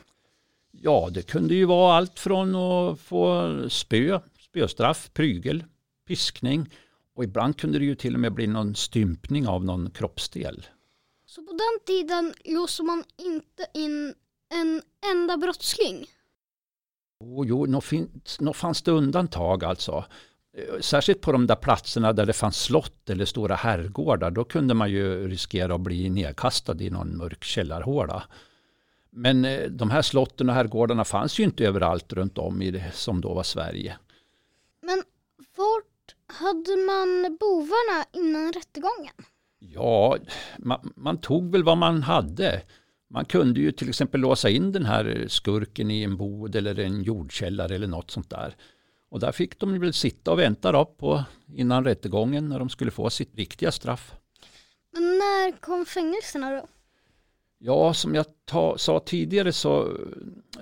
Ja, 0.71 1.09
det 1.11 1.21
kunde 1.21 1.55
ju 1.55 1.65
vara 1.65 1.97
allt 1.97 2.19
från 2.19 2.55
att 2.55 2.99
få 2.99 3.49
spö, 3.69 4.19
spöstraff, 4.39 5.09
prygel, 5.13 5.63
piskning 6.07 6.69
och 7.15 7.23
ibland 7.23 7.57
kunde 7.57 7.79
det 7.79 7.85
ju 7.85 7.95
till 7.95 8.13
och 8.13 8.19
med 8.19 8.33
bli 8.33 8.47
någon 8.47 8.75
stympning 8.75 9.47
av 9.47 9.65
någon 9.65 9.91
kroppsdel. 9.91 10.65
Så 11.25 11.41
på 11.41 11.51
den 11.51 11.85
tiden 11.85 12.33
låste 12.45 12.83
man 12.83 13.03
inte 13.17 13.67
in 13.73 14.13
en 14.49 14.81
enda 15.11 15.37
brottsling? 15.37 16.05
Oh, 17.19 17.47
jo, 17.47 17.65
nog, 17.65 17.83
finns, 17.83 18.39
nog 18.39 18.55
fanns 18.55 18.81
det 18.81 18.91
undantag 18.91 19.63
alltså. 19.63 20.05
Särskilt 20.81 21.21
på 21.21 21.31
de 21.31 21.47
där 21.47 21.55
platserna 21.55 22.13
där 22.13 22.25
det 22.25 22.33
fanns 22.33 22.63
slott 22.63 23.09
eller 23.09 23.25
stora 23.25 23.55
herrgårdar. 23.55 24.31
Då 24.31 24.43
kunde 24.43 24.73
man 24.73 24.91
ju 24.91 25.27
riskera 25.27 25.75
att 25.75 25.81
bli 25.81 26.09
nedkastad 26.09 26.81
i 26.81 26.89
någon 26.89 27.17
mörk 27.17 27.43
källarhåla. 27.43 28.23
Men 29.09 29.45
eh, 29.45 29.69
de 29.69 29.89
här 29.91 30.01
slotten 30.01 30.49
och 30.49 30.55
herrgårdarna 30.55 31.05
fanns 31.05 31.39
ju 31.39 31.43
inte 31.43 31.65
överallt 31.65 32.13
runt 32.13 32.37
om 32.37 32.61
i 32.61 32.71
det 32.71 32.91
som 32.93 33.21
då 33.21 33.33
var 33.33 33.43
Sverige. 33.43 33.97
Men 34.81 35.03
vart 35.55 36.15
hade 36.39 36.75
man 36.75 37.37
bovarna 37.39 38.05
innan 38.11 38.53
rättegången? 38.53 39.13
Ja, 39.59 40.17
man, 40.57 40.93
man, 40.95 41.17
tog 41.17 41.51
väl 41.51 41.63
vad 41.63 41.77
man 41.77 42.03
hade. 42.03 42.61
Man 43.09 43.25
kunde 43.25 43.59
ju 43.59 43.71
till 43.71 43.89
exempel 43.89 44.21
låsa 44.21 44.49
in 44.49 44.71
den 44.71 44.85
här 44.85 45.25
skurken 45.27 45.91
i 45.91 46.03
en 46.03 46.17
bod 46.17 46.55
eller 46.55 46.79
en 46.79 47.03
jordkällare 47.03 47.75
eller 47.75 47.87
något 47.87 48.11
sånt 48.11 48.29
där. 48.29 48.55
Och 49.13 49.19
där 49.19 49.31
fick 49.31 49.59
de 49.59 49.79
väl 49.79 49.93
sitta 49.93 50.31
och 50.31 50.39
vänta 50.39 50.71
då 50.71 50.85
på, 50.85 51.23
innan 51.55 51.83
rättegången 51.83 52.49
när 52.49 52.59
de 52.59 52.69
skulle 52.69 52.91
få 52.91 53.09
sitt 53.09 53.35
riktiga 53.35 53.71
straff. 53.71 54.13
Men 54.91 55.03
när 55.03 55.61
kom 55.61 55.85
fängelserna 55.85 56.51
då? 56.51 56.67
Ja, 57.57 57.93
som 57.93 58.15
jag 58.15 58.25
ta, 58.45 58.77
sa 58.77 58.99
tidigare 58.99 59.53
så 59.53 59.97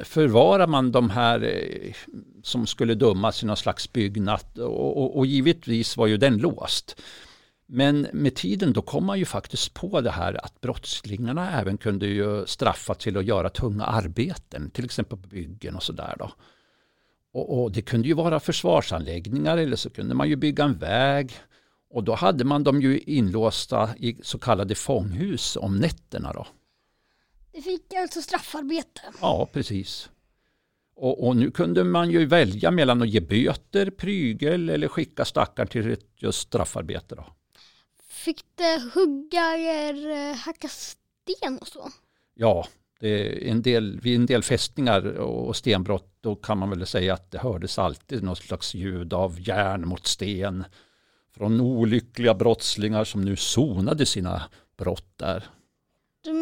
förvarar 0.03 0.67
man 0.67 0.91
de 0.91 1.09
här 1.09 1.43
eh, 1.43 1.93
som 2.43 2.67
skulle 2.67 2.95
dömas 2.95 3.43
i 3.43 3.45
någon 3.45 3.57
slags 3.57 3.93
byggnad 3.93 4.59
och, 4.59 4.97
och, 4.97 5.17
och, 5.17 5.25
givetvis 5.25 5.97
var 5.97 6.07
ju 6.07 6.17
den 6.17 6.37
låst. 6.37 7.01
Men 7.65 8.07
med 8.13 8.35
tiden 8.35 8.73
då 8.73 8.81
kom 8.81 9.05
man 9.05 9.19
ju 9.19 9.25
faktiskt 9.25 9.73
på 9.73 10.01
det 10.01 10.11
här 10.11 10.45
att 10.45 10.61
brottslingarna 10.61 11.59
även 11.61 11.77
kunde 11.77 12.07
ju 12.07 12.45
straffa 12.45 12.93
till 12.93 13.17
att 13.17 13.25
göra 13.25 13.49
tunga 13.49 13.85
arbeten, 13.85 14.71
till 14.71 14.85
exempel 14.85 15.17
på 15.17 15.27
byggen 15.27 15.75
och 15.75 15.83
sådär. 15.83 16.15
Och, 17.33 17.61
och 17.61 17.71
det 17.71 17.81
kunde 17.81 18.07
ju 18.07 18.13
vara 18.13 18.39
försvarsanläggningar 18.39 19.57
eller 19.57 19.75
så 19.75 19.89
kunde 19.89 20.15
man 20.15 20.29
ju 20.29 20.35
bygga 20.35 20.63
en 20.63 20.77
väg. 20.77 21.33
Och 21.89 22.03
då 22.03 22.15
hade 22.15 22.43
man 22.43 22.63
dem 22.63 22.81
ju 22.81 22.99
inlåsta 22.99 23.89
i 23.97 24.17
så 24.21 24.39
kallade 24.39 24.75
fånghus 24.75 25.55
om 25.55 25.77
nätterna. 25.77 26.33
Då. 26.33 26.47
Det 27.51 27.61
fick 27.61 27.93
alltså 27.93 28.21
straffarbete? 28.21 29.01
Ja, 29.21 29.49
precis. 29.53 30.09
Och, 30.95 31.27
och, 31.27 31.35
nu 31.35 31.51
kunde 31.51 31.83
man 31.83 32.11
ju 32.11 32.25
välja 32.25 32.71
mellan 32.71 33.01
att 33.01 33.09
ge 33.09 33.19
böter, 33.19 33.89
prygel 33.89 34.69
eller 34.69 34.87
skicka 34.87 35.25
stackaren 35.25 35.67
till 35.67 35.97
just 36.15 36.39
straffarbete. 36.39 37.15
Då. 37.15 37.25
Fick 38.09 38.45
det 38.55 38.81
hugga 38.93 39.57
eller 39.57 40.29
eh, 40.29 40.35
hacka 40.35 40.67
sten 40.67 41.57
och 41.61 41.67
så? 41.67 41.89
Ja, 42.33 42.67
en 43.01 43.61
del, 43.61 43.99
vid 43.99 44.15
en 44.15 44.25
del 44.25 44.43
fästningar 44.43 45.05
och 45.17 45.55
stenbrott 45.55 46.07
då 46.21 46.35
kan 46.35 46.57
man 46.57 46.69
väl 46.69 46.85
säga 46.85 47.13
att 47.13 47.31
det 47.31 47.37
hördes 47.37 47.79
alltid 47.79 48.23
något 48.23 48.37
slags 48.37 48.73
ljud 48.73 49.13
av 49.13 49.37
järn 49.39 49.87
mot 49.87 50.07
sten 50.07 50.63
från 51.35 51.61
olyckliga 51.61 52.33
brottslingar 52.33 53.03
som 53.03 53.21
nu 53.21 53.35
sonade 53.35 54.05
sina 54.05 54.43
brott 54.77 55.13
där. 55.15 55.43
Det 56.23 56.33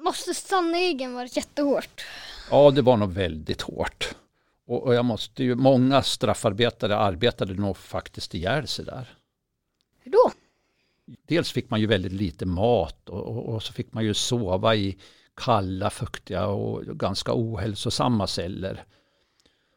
måste 0.00 0.34
sannerligen 0.34 1.14
varit 1.14 1.36
jättehårt. 1.36 2.04
Ja, 2.50 2.70
det 2.70 2.82
var 2.82 2.96
nog 2.96 3.12
väldigt 3.12 3.62
hårt. 3.62 4.14
Och, 4.66 4.82
och 4.82 4.94
jag 4.94 5.04
måste 5.04 5.44
ju, 5.44 5.54
många 5.54 6.02
straffarbetare 6.02 6.96
arbetade 6.96 7.54
nog 7.54 7.76
faktiskt 7.76 8.34
ihjäl 8.34 8.66
sig 8.66 8.84
där. 8.84 9.14
Hur 9.98 10.12
då? 10.12 10.32
Dels 11.26 11.52
fick 11.52 11.70
man 11.70 11.80
ju 11.80 11.86
väldigt 11.86 12.12
lite 12.12 12.46
mat 12.46 13.08
och, 13.08 13.26
och, 13.26 13.54
och 13.54 13.62
så 13.62 13.72
fick 13.72 13.92
man 13.92 14.04
ju 14.04 14.14
sova 14.14 14.74
i 14.74 14.96
kalla, 15.36 15.90
fuktiga 15.90 16.46
och 16.46 16.84
ganska 16.84 17.32
ohälsosamma 17.34 18.26
celler. 18.26 18.84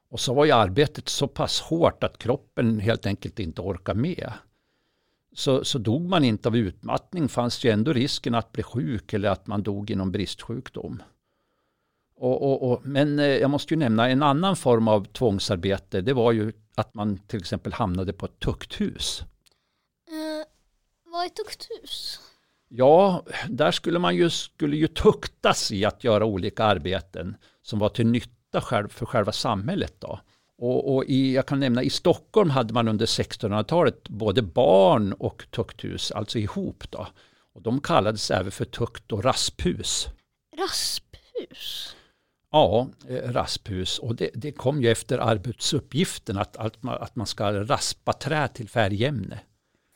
Och 0.10 0.20
så 0.20 0.34
var 0.34 0.46
ju 0.46 0.52
arbetet 0.52 1.10
så 1.10 1.28
pass 1.28 1.62
hårt 1.62 2.04
att 2.04 2.18
kroppen 2.18 2.80
helt 2.80 3.06
enkelt 3.06 3.40
inte 3.40 3.62
orkar 3.62 3.94
med. 3.94 4.34
Så, 5.34 5.64
så 5.64 5.78
dog 5.78 6.02
man 6.02 6.24
inte 6.24 6.50
av 6.50 6.58
utmattning 6.58 7.30
fanns 7.30 7.64
ju 7.64 7.70
ändå 7.70 7.94
risken 7.94 8.36
att 8.36 8.52
bli 8.52 8.64
sjuk 8.64 9.14
eller 9.14 9.30
att 9.30 9.48
man 9.48 9.64
dog 9.64 9.92
i 9.92 9.96
någon 9.96 10.12
bristsjukdom. 10.12 11.04
Och, 12.16 12.42
och, 12.42 12.72
och, 12.72 12.86
men 12.86 13.20
eh, 13.20 13.26
jag 13.26 13.50
måste 13.50 13.74
ju 13.74 13.78
nämna 13.80 14.10
en 14.10 14.24
annan 14.24 14.56
form 14.56 14.88
av 14.88 15.06
tvångsarbete. 15.06 16.02
Det 16.02 16.14
var 16.14 16.32
ju 16.32 16.54
att 16.76 16.94
man 16.94 17.18
till 17.18 17.40
exempel 17.40 17.74
hamnade 17.74 18.14
på 18.14 18.26
ett 18.26 18.40
tukthus. 18.40 19.22
Eh, 20.08 20.48
vad 21.12 21.26
är 21.26 21.30
tukthus? 21.30 22.20
Ja, 22.70 23.26
där 23.50 23.72
skulle 23.72 24.00
man 24.00 24.16
ju, 24.16 24.30
skulle 24.30 24.78
ju 24.78 24.88
tuktas 24.88 25.72
i 25.72 25.86
att 25.86 26.04
göra 26.04 26.26
olika 26.26 26.64
arbeten 26.64 27.36
som 27.62 27.80
var 27.80 27.90
till 27.90 28.08
nytta 28.08 28.62
för 28.90 29.06
själva 29.06 29.32
samhället. 29.32 29.96
Då. 30.00 30.20
Och, 30.58 30.96
och 30.96 31.06
i, 31.06 31.36
jag 31.36 31.46
kan 31.46 31.60
nämna 31.60 31.84
i 31.84 31.90
Stockholm 31.90 32.50
hade 32.50 32.74
man 32.74 32.88
under 32.88 33.06
1600-talet 33.06 34.10
både 34.10 34.42
barn 34.42 35.14
och 35.14 35.46
tukthus, 35.52 36.12
alltså 36.12 36.40
ihop. 36.40 36.84
Då. 36.90 37.08
Och 37.54 37.62
de 37.62 37.82
kallades 37.82 38.32
även 38.32 38.52
för 38.52 38.66
tukt 38.66 39.12
och 39.12 39.24
rasphus. 39.24 40.08
Rasphus? 40.58 41.96
Ja, 42.52 42.88
eh, 43.10 43.32
rasphus. 43.32 44.00
Och 44.00 44.16
det, 44.16 44.30
det, 44.34 44.52
kom 44.52 44.82
ju 44.82 44.90
efter 44.90 45.18
arbetsuppgiften 45.18 46.38
att, 46.38 46.58
att, 46.58 46.84
man, 46.84 46.98
att 47.02 47.16
man 47.16 47.28
ska 47.28 47.64
raspa 47.64 48.14
trä 48.14 48.48
till 48.48 48.70
färgämne. 48.70 49.40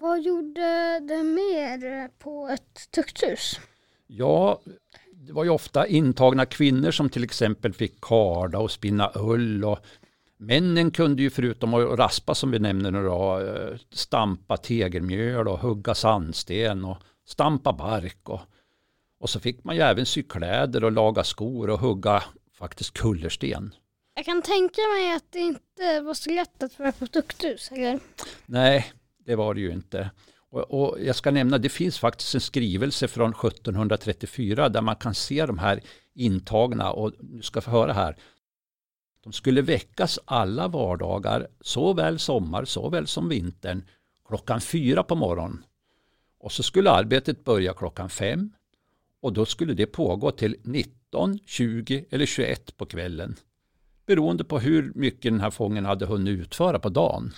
Vad 0.03 0.21
gjorde 0.21 0.99
det 0.99 1.23
mer 1.23 2.07
på 2.07 2.47
ett 2.47 2.91
tukthus? 2.91 3.59
Ja, 4.07 4.61
det 5.13 5.33
var 5.33 5.43
ju 5.43 5.49
ofta 5.49 5.87
intagna 5.87 6.45
kvinnor 6.45 6.91
som 6.91 7.09
till 7.09 7.23
exempel 7.23 7.73
fick 7.73 8.01
karda 8.01 8.59
och 8.59 8.71
spinna 8.71 9.11
ull. 9.15 9.65
Och 9.65 9.79
männen 10.37 10.91
kunde 10.91 11.21
ju 11.21 11.29
förutom 11.29 11.73
att 11.73 11.99
raspa 11.99 12.35
som 12.35 12.51
vi 12.51 12.59
nämner 12.59 12.91
nu 12.91 13.03
då, 13.03 13.39
eh, 13.39 13.77
stampa 13.91 14.57
tegelmjöl 14.57 15.47
och 15.47 15.59
hugga 15.59 15.95
sandsten 15.95 16.85
och 16.85 16.97
stampa 17.25 17.73
bark. 17.73 18.29
Och, 18.29 18.41
och 19.19 19.29
så 19.29 19.39
fick 19.39 19.63
man 19.63 19.75
ju 19.75 19.81
även 19.81 20.05
sy 20.05 20.23
kläder 20.23 20.83
och 20.83 20.91
laga 20.91 21.23
skor 21.23 21.69
och 21.69 21.79
hugga 21.79 22.23
faktiskt 22.53 22.93
kullersten. 22.93 23.75
Jag 24.15 24.25
kan 24.25 24.41
tänka 24.41 24.81
mig 24.81 25.15
att 25.15 25.31
det 25.31 25.39
inte 25.39 26.01
var 26.01 26.13
så 26.13 26.29
lätt 26.29 26.63
att 26.63 26.79
vara 26.79 26.91
på 26.91 27.07
tukthus, 27.07 27.71
eller? 27.71 27.99
Nej, 28.45 28.93
det 29.25 29.35
var 29.35 29.53
det 29.53 29.61
ju 29.61 29.71
inte. 29.71 30.11
Och, 30.49 30.61
och, 30.61 30.97
jag 31.01 31.15
ska 31.15 31.31
nämna, 31.31 31.57
det 31.57 31.69
finns 31.69 31.99
faktiskt 31.99 32.35
en 32.35 32.41
skrivelse 32.41 33.07
från 33.07 33.31
1734 33.31 34.69
där 34.69 34.81
man 34.81 34.95
kan 34.95 35.13
se 35.13 35.45
de 35.45 35.57
här 35.57 35.81
intagna 36.13 36.91
och 36.91 37.11
du 37.19 37.41
ska 37.41 37.61
få 37.61 37.71
höra 37.71 37.93
här. 37.93 38.15
De 39.23 39.33
skulle 39.33 39.61
väckas 39.61 40.19
alla 40.25 40.67
vardagar, 40.67 41.47
såväl 41.61 42.19
sommar 42.19 42.65
såväl 42.65 43.07
som 43.07 43.29
vintern, 43.29 43.83
klockan 44.27 44.61
fyra 44.61 45.03
på 45.03 45.15
morgonen. 45.15 45.63
Och 46.39 46.51
så 46.51 46.63
skulle 46.63 46.91
arbetet 46.91 47.43
börja 47.43 47.73
klockan 47.73 48.09
fem 48.09 48.51
och 49.21 49.33
då 49.33 49.45
skulle 49.45 49.73
det 49.73 49.85
pågå 49.85 50.31
till 50.31 50.55
19, 50.63 51.39
20 51.45 52.05
eller 52.09 52.25
21 52.25 52.77
på 52.77 52.85
kvällen. 52.85 53.35
Beroende 54.05 54.43
på 54.43 54.59
hur 54.59 54.91
mycket 54.95 55.31
den 55.31 55.39
här 55.39 55.51
fången 55.51 55.85
hade 55.85 56.05
hunnit 56.05 56.39
utföra 56.39 56.79
på 56.79 56.89
dagen 56.89 57.33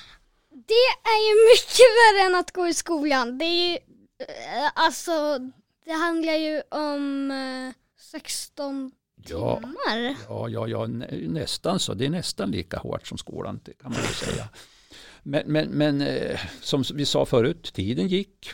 det 0.67 1.10
är 1.10 1.19
ju 1.28 1.51
mycket 1.54 1.89
värre 1.99 2.25
än 2.25 2.36
att 2.36 2.51
gå 2.51 2.67
i 2.67 2.73
skolan. 2.73 3.38
Det 3.38 3.45
är 3.45 3.71
ju, 3.71 3.75
eh, 4.19 4.71
alltså, 4.75 5.39
det 5.86 5.91
handlar 5.91 6.34
ju 6.34 6.62
om 6.71 7.73
16 8.12 8.86
eh, 8.86 8.91
ja, 9.30 9.60
timmar. 9.60 10.15
Ja, 10.28 10.49
ja, 10.49 10.67
ja, 10.67 10.88
nästan 11.28 11.80
så. 11.80 11.93
Det 11.93 12.06
är 12.06 12.10
nästan 12.10 12.51
lika 12.51 12.78
hårt 12.78 13.08
som 13.08 13.17
skolan, 13.17 13.60
det 13.63 13.73
kan 13.73 13.91
man 13.91 14.01
ju 14.01 14.08
säga. 14.08 14.49
Men, 15.23 15.43
men, 15.45 15.69
men 15.69 16.01
eh, 16.01 16.39
som 16.62 16.84
vi 16.93 17.06
sa 17.06 17.25
förut, 17.25 17.73
tiden 17.73 18.08
gick. 18.08 18.51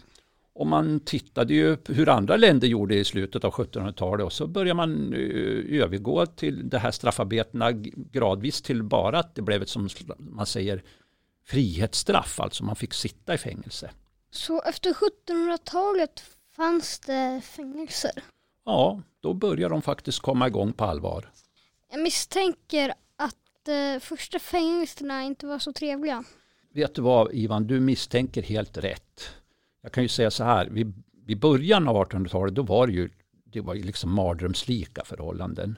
Och 0.54 0.68
man 0.68 1.00
tittade 1.00 1.54
ju 1.54 1.78
hur 1.88 2.10
andra 2.10 2.38
länder 2.38 2.68
gjorde 2.68 2.96
i 2.96 3.04
slutet 3.04 3.44
av 3.44 3.54
1700-talet 3.54 4.26
och 4.26 4.34
så 4.34 4.48
började 4.48 4.74
man 4.74 5.14
övergå 5.70 6.26
till 6.26 6.70
det 6.70 6.80
här 6.80 6.92
straffarbetena 6.92 7.72
gradvis 8.12 8.62
till 8.62 8.84
bara 8.84 9.20
att 9.20 9.36
det 9.36 9.42
blev 9.42 9.62
ett 9.62 9.70
som 9.70 9.90
man 10.18 10.46
säger 10.46 10.84
frihetsstraff, 11.46 12.40
alltså 12.40 12.64
man 12.64 12.76
fick 12.76 12.94
sitta 12.94 13.34
i 13.34 13.38
fängelse. 13.38 13.92
Så 14.32 14.62
efter 14.62 14.94
1700-talet 14.94 16.24
fanns 16.56 17.00
det 17.00 17.42
fängelser? 17.44 18.24
Ja, 18.66 19.02
då 19.20 19.34
började 19.34 19.74
de 19.74 19.82
faktiskt 19.82 20.20
komma 20.20 20.48
igång 20.48 20.74
på 20.74 20.86
allvar. 20.86 21.32
Jag 21.90 22.02
misstänker 22.02 22.94
att 23.16 23.36
att 23.62 23.68
eh, 23.68 24.00
första 24.00 24.40
fängelserna 24.40 25.24
inte 25.24 25.48
var 25.48 25.60
så 25.60 25.74
trevliga. 25.74 26.24
Vet 26.74 26.96
du 26.96 27.02
vad 27.02 27.34
Ivan, 27.34 27.68
du 27.68 27.80
misstänker 27.80 28.42
helt 28.42 28.78
rätt. 28.78 29.30
Jag 29.82 29.92
kan 29.92 30.04
ju 30.04 30.10
säga 30.10 30.32
så 30.32 30.44
här, 30.44 30.68
vid, 30.68 30.94
vid 31.26 31.40
början 31.40 31.88
av 31.88 31.96
1800-talet 31.96 32.56
då 32.56 32.64
var 32.64 32.88
det 32.88 32.94
ju, 32.94 33.10
det 33.44 33.62
var 33.62 33.74
ju 33.74 33.84
liksom 33.84 34.14
mardrömslika 34.14 35.06
förhållanden. 35.06 35.78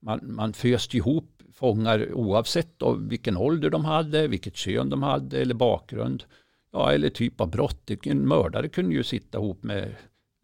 Man, 0.00 0.20
man 0.22 0.52
föste 0.52 0.96
ihop 0.96 1.37
fångar 1.58 2.12
oavsett 2.14 2.82
vilken 2.98 3.36
ålder 3.36 3.70
de 3.70 3.84
hade, 3.84 4.28
vilket 4.28 4.56
kön 4.56 4.90
de 4.90 5.02
hade 5.02 5.40
eller 5.40 5.54
bakgrund. 5.54 6.24
Ja, 6.72 6.92
eller 6.92 7.10
typ 7.10 7.40
av 7.40 7.50
brott. 7.50 7.90
En 8.04 8.28
mördare 8.28 8.68
kunde 8.68 8.94
ju 8.94 9.04
sitta 9.04 9.38
ihop 9.38 9.62
med 9.62 9.96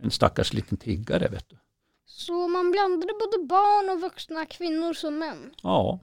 en 0.03 0.11
stackars 0.11 0.53
liten 0.53 0.79
tiggare. 0.79 1.29
Vet 1.29 1.49
du. 1.49 1.57
Så 2.07 2.49
man 2.49 2.71
blandade 2.71 3.13
både 3.13 3.47
barn 3.47 3.97
och 3.97 4.01
vuxna 4.01 4.47
kvinnor 4.47 4.93
som 4.93 5.19
män? 5.19 5.55
Ja, 5.63 6.01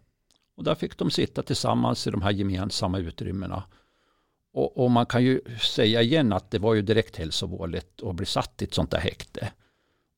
och 0.58 0.64
där 0.64 0.76
fick 0.76 0.98
de 0.98 1.12
sitta 1.12 1.44
tillsammans 1.44 2.08
i 2.08 2.12
de 2.12 2.22
här 2.22 2.32
gemensamma 2.32 3.00
utrymmena. 3.00 3.64
Och, 4.54 4.78
och, 4.78 4.92
man 4.92 5.06
kan 5.06 5.24
ju 5.24 5.42
säga 5.60 6.02
igen 6.02 6.34
att 6.34 6.52
det 6.52 6.60
var 6.60 6.74
ju 6.74 6.82
direkt 6.82 7.18
hälsovådligt 7.18 8.04
att 8.04 8.16
bli 8.16 8.26
satt 8.26 8.62
i 8.62 8.66
ett 8.66 8.74
sånt 8.74 8.92
där 8.92 9.00
häkte. 9.00 9.52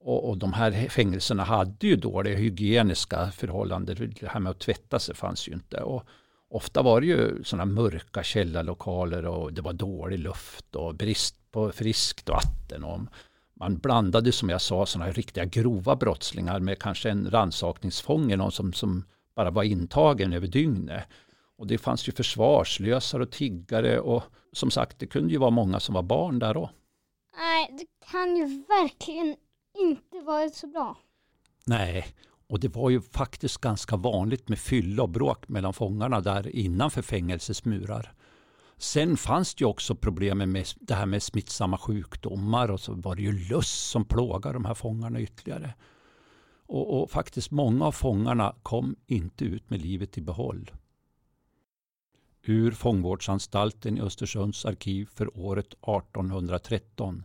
Och, 0.06 0.30
och 0.30 0.38
de 0.38 0.54
här 0.54 0.90
fängelserna 0.90 1.44
hade 1.44 1.88
ju 1.88 1.96
dåliga 1.96 2.38
hygieniska 2.38 3.32
förhållanden. 3.32 4.16
Det 4.20 4.28
här 4.28 4.40
med 4.40 4.50
att 4.50 4.60
tvätta 4.60 5.00
sig 5.00 5.16
fanns 5.16 5.48
ju 5.48 5.54
inte. 5.54 5.78
Och 5.78 6.04
ofta 6.50 6.82
var 6.82 7.02
det 7.02 7.08
ju 7.08 7.44
sådana 7.44 7.66
mörka 7.66 8.24
källarlokaler 8.24 9.26
och 9.26 9.54
det 9.54 9.62
var 9.62 9.74
dålig 9.74 10.20
luft 10.20 10.76
och 10.76 10.96
brist 10.96 11.52
på 11.52 11.72
friskt 11.72 12.30
vatten. 12.30 12.84
Och 12.84 13.00
man 13.54 13.78
blandade 13.78 14.32
som 14.32 14.50
jag 14.50 14.62
sa 14.62 14.86
sådana 14.86 15.12
riktiga 15.12 15.46
grova 15.46 15.96
brottslingar 15.96 16.60
med 16.60 16.80
kanske 16.80 17.10
en 17.10 17.32
rannsakningsfånge, 17.32 18.36
någon 18.36 18.52
som, 18.52 18.74
som 18.74 19.04
bara 19.36 19.52
var 19.52 19.64
intagen 19.64 20.34
över 20.34 20.48
dygnet. 20.48 21.04
Och 21.58 21.68
det 21.68 21.78
fanns 21.78 22.08
ju 22.08 22.12
försvarslösare 22.12 23.24
och 23.24 23.32
tiggare 23.32 24.00
och 24.00 24.24
som 24.52 24.72
sagt 24.72 25.00
det 25.00 25.08
kunde 25.08 25.34
ju 25.34 25.40
vara 25.40 25.50
många 25.50 25.80
som 25.80 25.96
var 25.96 26.04
barn 26.04 26.40
där 26.40 26.54
då. 26.54 26.70
Nej, 27.38 27.70
det 27.78 28.08
kan 28.12 28.36
ju 28.36 28.46
verkligen 28.68 29.36
inte 29.74 30.20
varit 30.26 30.56
så 30.56 30.68
bra. 30.68 30.98
Nej, 31.66 32.06
och 32.48 32.60
det 32.60 32.68
var 32.68 32.90
ju 32.90 33.02
faktiskt 33.02 33.58
ganska 33.58 33.96
vanligt 33.96 34.50
med 34.50 34.60
fylla 34.60 35.04
och 35.04 35.10
bråk 35.10 35.48
mellan 35.48 35.74
fångarna 35.74 36.22
där 36.22 36.56
innanför 36.56 37.02
fängelsets 37.02 37.66
murar. 37.66 38.14
Sen 38.78 39.18
fanns 39.18 39.56
det 39.56 39.62
ju 39.62 39.68
också 39.68 39.96
problem 39.96 40.38
med 40.38 40.68
det 40.80 40.94
här 40.94 41.06
med 41.06 41.24
smittsamma 41.24 41.78
sjukdomar 41.78 42.72
och 42.72 42.80
så 42.80 42.94
var 42.94 43.16
det 43.16 43.22
ju 43.22 43.50
lust 43.50 43.90
som 43.90 44.06
plågade 44.06 44.54
de 44.54 44.66
här 44.66 44.74
fångarna 44.74 45.22
ytterligare. 45.22 45.74
Och, 46.66 47.02
och 47.02 47.12
faktiskt 47.12 47.52
många 47.52 47.86
av 47.86 47.92
fångarna 47.92 48.56
kom 48.64 48.96
inte 49.08 49.46
ut 49.46 49.70
med 49.70 49.82
livet 49.82 50.18
i 50.18 50.22
behåll. 50.22 50.72
Ur 52.42 52.72
fångvårdsanstalten 52.72 53.98
i 53.98 54.02
Östersunds 54.02 54.66
arkiv 54.66 55.10
för 55.14 55.38
året 55.38 55.68
1813 55.68 57.24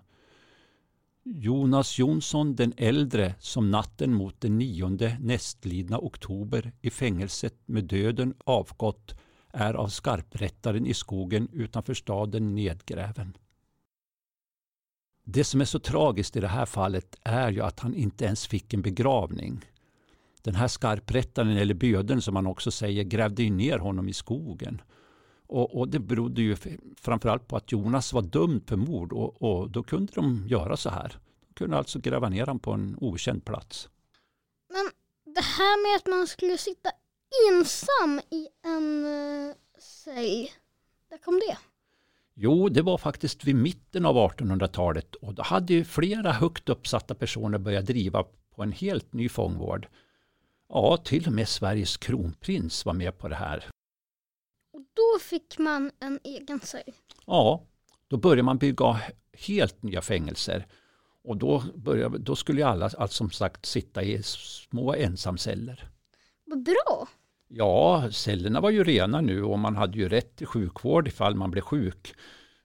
Jonas 1.31 1.99
Jonsson 1.99 2.57
den 2.57 2.73
äldre 2.77 3.35
som 3.39 3.71
natten 3.71 4.15
mot 4.15 4.41
den 4.41 4.59
nionde 4.59 5.17
nästlidna 5.21 5.99
oktober 5.99 6.73
i 6.81 6.91
fängelset 6.91 7.55
med 7.67 7.85
döden 7.85 8.35
avgått 8.45 9.15
är 9.53 9.75
av 9.75 9.89
skarprättaren 9.89 10.87
i 10.87 10.95
skogen 10.95 11.49
utanför 11.53 11.95
staden 11.95 12.55
nedgräven. 12.55 13.37
Det 15.25 15.45
som 15.45 15.61
är 15.61 15.65
så 15.65 15.79
tragiskt 15.79 16.37
i 16.37 16.41
det 16.41 16.49
här 16.49 16.67
fallet 16.67 17.17
är 17.23 17.51
ju 17.51 17.61
att 17.63 17.81
han 17.81 17.95
inte 17.95 18.25
ens 18.25 18.47
fick 18.47 18.75
en 18.75 18.83
begravning. 18.83 19.65
Den 20.43 20.55
här 20.55 20.69
skarprättaren, 20.69 21.57
eller 21.57 21.75
böden 21.75 22.23
som 22.23 22.35
man 22.35 22.47
också 22.47 22.71
säger, 22.71 23.05
grävde 23.05 23.43
ju 23.43 23.51
ner 23.51 23.79
honom 23.79 24.09
i 24.09 24.13
skogen. 24.13 24.83
Och, 25.49 25.79
och, 25.79 25.89
det 25.89 25.99
berodde 25.99 26.43
ju 26.43 26.57
framförallt 26.97 27.49
på 27.49 27.57
att 27.57 27.73
Jonas 27.73 28.13
var 28.13 28.23
dömd 28.23 28.69
för 28.69 28.77
mord 28.77 29.13
och, 29.13 29.43
och, 29.43 29.71
då 29.71 29.83
kunde 29.83 30.13
de 30.15 30.47
göra 30.49 30.77
så 30.77 30.91
här. 30.91 31.19
De 31.49 31.55
kunde 31.55 31.77
alltså 31.77 31.99
gräva 31.99 32.29
ner 32.29 32.41
honom 32.41 32.59
på 32.59 32.73
en 32.73 32.97
okänd 33.01 33.45
plats. 33.45 33.89
Men 34.69 34.91
det 35.35 35.41
här 35.41 35.83
med 35.83 35.97
att 35.97 36.07
man 36.07 36.27
skulle 36.27 36.59
sitta 36.59 36.91
ensam 37.51 38.21
i 38.31 38.49
en 38.65 39.07
uh, 39.07 39.55
cell, 39.79 40.49
där 41.11 41.19
kom 41.19 41.41
det? 41.49 41.59
Jo, 42.35 42.69
det 42.69 42.83
var 42.83 42.99
faktiskt 42.99 43.45
vid 43.45 43.57
mitten 43.57 44.07
av 44.07 44.17
1800-talet 44.17 45.15
och 45.15 45.35
då 45.35 45.43
hade 45.43 45.75
ju 45.75 45.85
flera 45.85 46.33
högt 46.33 46.69
uppsatta 46.69 47.15
personer 47.15 47.59
börjat 47.59 47.87
driva 47.87 48.25
på 48.55 48.63
en 48.63 48.73
helt 48.73 49.13
ny 49.13 49.29
fångvård. 49.29 49.89
Ja, 50.69 50.97
till 50.97 51.27
och 51.27 51.33
med 51.33 51.49
Sveriges 51.49 51.97
kronprins 51.97 52.87
var 52.87 52.93
med 52.93 53.19
på 53.19 53.29
det 53.29 53.35
här. 53.35 53.65
Då 54.99 55.19
fick 55.21 55.59
man 55.59 55.91
en 56.01 56.21
egen 56.25 56.61
cell? 56.61 56.93
Ja, 57.27 57.65
då 58.09 58.17
började 58.17 58.43
man 58.43 58.59
bygga 58.59 59.01
helt 59.33 59.83
nya 59.83 60.03
fängelser. 60.03 60.67
Och 61.25 61.37
då, 61.37 61.63
började, 61.75 62.19
då 62.19 62.37
skulle 62.37 62.67
alla 62.67 62.85
alltså, 62.85 63.17
som 63.17 63.31
sagt 63.31 63.67
sitta 63.67 64.03
i 64.03 64.23
små 64.23 64.95
ensamceller. 64.95 65.89
Vad 66.45 66.63
bra! 66.63 67.09
Ja, 67.49 68.09
cellerna 68.13 68.61
var 68.61 68.71
ju 68.71 68.85
rena 68.85 69.21
nu 69.21 69.43
och 69.45 69.59
man 69.59 69.77
hade 69.77 69.99
ju 69.99 70.09
rätt 70.09 70.37
till 70.37 70.47
sjukvård 70.47 71.09
ifall 71.09 71.35
man 71.35 71.51
blev 71.51 71.63
sjuk. 71.63 72.15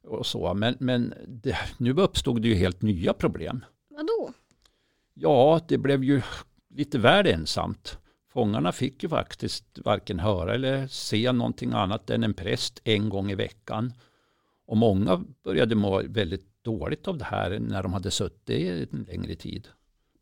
Och 0.04 0.26
så. 0.26 0.54
Men, 0.54 0.76
men 0.80 1.13
det, 1.28 1.58
nu 1.78 1.93
uppstod 1.93 2.41
det 2.41 2.48
ju 2.48 2.56
helt 2.56 2.82
nya 2.82 3.13
problem. 3.13 3.65
Vadå? 3.89 4.34
Ja, 5.13 5.62
det 5.67 5.78
blev 5.78 6.04
ju 6.04 6.22
lite 6.69 7.00
väl 7.00 7.28
ensamt. 7.28 7.98
Fångarna 8.34 8.72
fick 8.72 9.04
ju 9.04 9.10
faktiskt 9.10 9.80
varken 9.86 10.19
höra 10.19 10.54
eller 10.54 10.88
se 10.88 11.32
någonting 11.32 11.72
annat 11.74 12.10
än 12.10 12.24
en 12.24 12.34
präst 12.34 12.82
en 12.84 13.10
gång 13.10 13.32
i 13.32 13.36
veckan. 13.36 13.93
Och 14.65 14.78
många 14.78 15.24
började 15.43 15.76
må 15.76 16.02
väldigt 16.08 16.63
dåligt 16.63 17.08
av 17.08 17.17
det 17.17 17.26
här 17.26 17.60
när 17.60 17.84
de 17.84 17.93
hade 17.93 18.12
suttit 18.12 18.93
en 18.93 19.06
längre 19.08 19.36
tid. 19.36 19.67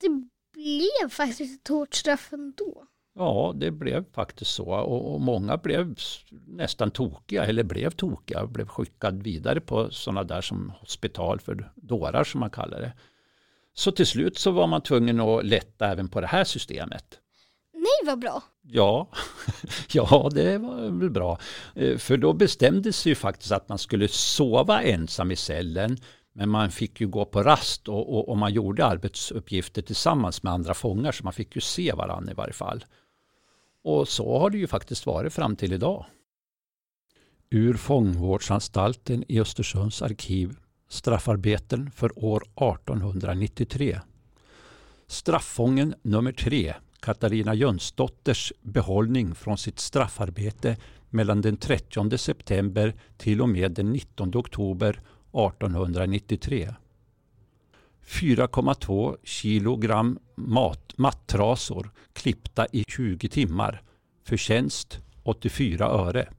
Det 0.02 0.10
blev 0.54 1.10
faktiskt 1.10 1.62
ett 1.62 1.68
hårt 1.68 1.96
straff 1.96 2.34
ändå. 2.34 2.84
Ja, 3.16 3.54
det 3.56 3.72
blev 3.72 4.06
faktiskt 4.14 4.52
så 4.52 4.66
och, 4.66 5.14
och, 5.14 5.22
många 5.22 5.58
blev 5.58 5.96
nästan 6.48 6.92
tokiga 6.92 7.46
eller 7.46 7.64
blev 7.64 7.90
tokiga 7.90 8.48
blev 8.48 8.68
skickade 8.68 9.24
vidare 9.24 9.62
på 9.62 9.92
sådana 9.92 10.24
där 10.24 10.42
som 10.42 10.74
hospital 10.80 11.40
för 11.40 11.72
dårar 11.76 12.24
som 12.24 12.40
man 12.40 12.50
kallar 12.50 12.80
det. 12.80 12.94
Så 13.74 13.92
till 13.92 14.08
slut 14.08 14.38
så 14.38 14.52
var 14.52 14.68
man 14.68 14.82
tvungen 14.82 15.20
att 15.20 15.46
lätta 15.46 15.88
även 15.88 16.08
på 16.08 16.22
det 16.22 16.28
här 16.28 16.44
systemet. 16.44 17.22
Nej, 17.82 18.06
vad 18.06 18.20
bra! 18.20 18.44
Ja, 18.62 19.08
ja 19.94 20.30
det 20.34 20.58
var 20.58 21.00
väl 21.00 21.10
bra. 21.10 21.40
Eh, 21.76 21.98
för 21.98 22.18
då 22.18 22.34
bestämdes 22.34 23.06
ju 23.06 23.16
faktiskt 23.16 23.52
att 23.52 23.70
man 23.70 23.78
skulle 23.78 24.08
sova 24.08 24.82
ensam 24.82 25.32
i 25.32 25.36
cellen 25.36 25.98
men 26.34 26.50
man 26.50 26.72
fick 26.72 27.02
ju 27.02 27.08
gå 27.08 27.26
på 27.26 27.44
rast 27.44 27.88
och, 27.88 28.14
och, 28.14 28.30
och, 28.30 28.38
man 28.38 28.54
gjorde 28.54 28.86
arbetsuppgifter 28.86 29.82
tillsammans 29.82 30.44
med 30.44 30.54
andra 30.54 30.74
fångar 30.74 31.12
så 31.12 31.24
man 31.24 31.34
fick 31.34 31.56
ju 31.56 31.62
se 31.62 31.94
varandra 31.94 32.32
i 32.32 32.36
varje 32.36 32.54
fall. 32.54 32.86
Och 33.84 34.08
så 34.08 34.40
har 34.40 34.50
det 34.50 34.58
ju 34.58 34.68
faktiskt 34.68 35.06
varit 35.06 35.34
fram 35.34 35.56
till 35.56 35.74
idag. 35.74 36.06
Ur 37.50 37.74
fångvårdsanstalten 37.74 39.24
i 39.28 39.40
Östersunds 39.40 40.02
arkiv 40.02 40.56
Straffarbeten 40.90 41.92
för 41.92 42.26
år 42.26 42.42
1893. 42.42 44.00
Strafffången 45.08 45.96
nummer 46.02 46.32
tre, 46.32 46.74
Katarina 47.02 47.54
Jönsdotters 47.54 48.54
behållning 48.62 49.36
från 49.36 49.58
sitt 49.58 49.80
straffarbete 49.80 50.78
mellan 51.10 51.42
den 51.42 51.58
30 51.58 52.18
september 52.18 52.96
till 53.18 53.42
och 53.42 53.50
med 53.50 53.72
den 53.72 53.92
19 53.92 54.32
oktober 54.36 54.90
1893. 54.90 56.74
4,2 58.06 59.18
kilogram 59.24 60.20
mat, 60.36 60.94
mattrasor 60.98 61.92
klippta 62.14 62.68
i 62.72 62.84
20 62.88 63.30
timmar. 63.30 63.82
Förtjänst 64.24 65.00
84 65.24 65.86
öre. 65.86 66.30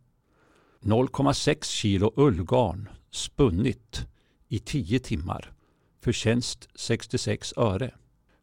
0,6 0.83 1.65
kilo 1.65 2.13
ullgarn 2.17 2.89
spunnit 3.11 4.07
i 4.49 4.59
10 4.59 4.99
timmar. 4.99 5.53
Förtjänst 6.01 6.69
66 6.75 7.53
öre. 7.57 7.95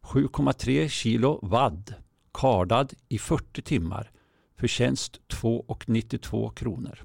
7,3 0.02 0.88
kilo 0.88 1.38
vadd 1.42 1.94
kardad 2.32 2.92
i 3.08 3.18
40 3.18 3.62
timmar. 3.62 4.10
för 4.56 4.66
tjänst 4.66 5.20
2,92 5.28 6.54
kronor. 6.54 7.04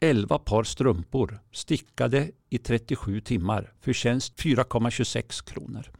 11 0.00 0.38
par 0.38 0.64
strumpor 0.64 1.40
stickade 1.52 2.30
i 2.48 2.58
37 2.58 3.20
timmar. 3.20 3.72
för 3.80 3.92
tjänst 3.92 4.36
4,26 4.36 5.44
kronor. 5.52 5.90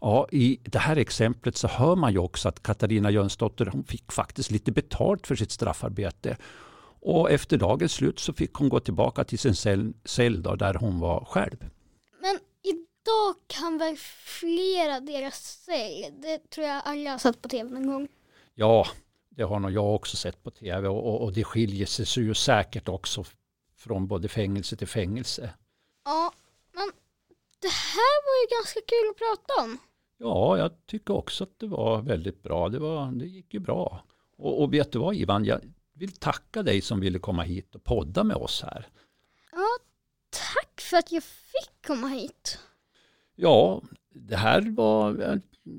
Ja, 0.00 0.28
I 0.32 0.58
det 0.62 0.78
här 0.78 0.96
exemplet 0.96 1.56
så 1.56 1.68
hör 1.68 1.96
man 1.96 2.12
ju 2.12 2.18
också 2.18 2.48
att 2.48 2.62
Katarina 2.62 3.10
Jönsdotter 3.10 3.66
hon 3.66 3.84
fick 3.84 4.12
faktiskt 4.12 4.50
lite 4.50 4.72
betalt 4.72 5.26
för 5.26 5.36
sitt 5.36 5.50
straffarbete. 5.50 6.36
Och 7.00 7.30
efter 7.30 7.56
dagens 7.56 7.92
slut 7.92 8.18
så 8.18 8.32
fick 8.32 8.54
hon 8.54 8.68
gå 8.68 8.80
tillbaka 8.80 9.24
till 9.24 9.38
sin 9.38 9.54
cell, 9.54 9.94
cell 10.04 10.42
då, 10.42 10.56
där 10.56 10.74
hon 10.74 11.00
var 11.00 11.24
själv. 11.24 11.56
Kan 13.46 13.78
väl 13.78 13.96
flera 13.96 15.00
deras 15.00 15.64
cell? 15.64 16.20
Det 16.22 16.50
tror 16.50 16.66
jag 16.66 16.82
alla 16.84 17.10
har 17.10 17.18
sett 17.18 17.42
på 17.42 17.48
tv 17.48 17.70
någon 17.70 17.86
gång. 17.86 18.08
Ja, 18.54 18.86
det 19.28 19.42
har 19.42 19.60
nog 19.60 19.70
jag 19.70 19.94
också 19.94 20.16
sett 20.16 20.42
på 20.42 20.50
tv 20.50 20.88
och, 20.88 21.06
och, 21.06 21.22
och 21.22 21.32
det 21.32 21.44
skiljer 21.44 21.86
sig 21.86 22.24
ju 22.24 22.34
säkert 22.34 22.88
också 22.88 23.24
från 23.76 24.06
både 24.06 24.28
fängelse 24.28 24.76
till 24.76 24.88
fängelse. 24.88 25.50
Ja, 26.04 26.32
men 26.72 26.92
det 27.58 27.68
här 27.68 28.24
var 28.26 28.42
ju 28.42 28.56
ganska 28.58 28.80
kul 28.80 29.10
att 29.10 29.18
prata 29.18 29.62
om. 29.62 29.78
Ja, 30.18 30.58
jag 30.58 30.86
tycker 30.86 31.14
också 31.14 31.44
att 31.44 31.58
det 31.58 31.66
var 31.66 32.02
väldigt 32.02 32.42
bra. 32.42 32.68
Det, 32.68 32.78
var, 32.78 33.12
det 33.12 33.26
gick 33.26 33.54
ju 33.54 33.60
bra. 33.60 34.04
Och, 34.36 34.62
och 34.62 34.74
vet 34.74 34.92
du 34.92 34.98
vad 34.98 35.14
Ivan, 35.14 35.44
jag 35.44 35.60
vill 35.92 36.12
tacka 36.12 36.62
dig 36.62 36.80
som 36.80 37.00
ville 37.00 37.18
komma 37.18 37.42
hit 37.42 37.74
och 37.74 37.84
podda 37.84 38.24
med 38.24 38.36
oss 38.36 38.62
här. 38.62 38.88
Ja, 39.52 39.68
tack 40.30 40.80
för 40.80 40.96
att 40.96 41.12
jag 41.12 41.22
fick 41.22 41.86
komma 41.86 42.08
hit. 42.08 42.58
Ja, 43.36 43.82
det 44.14 44.36
här 44.36 44.74
var 44.76 45.22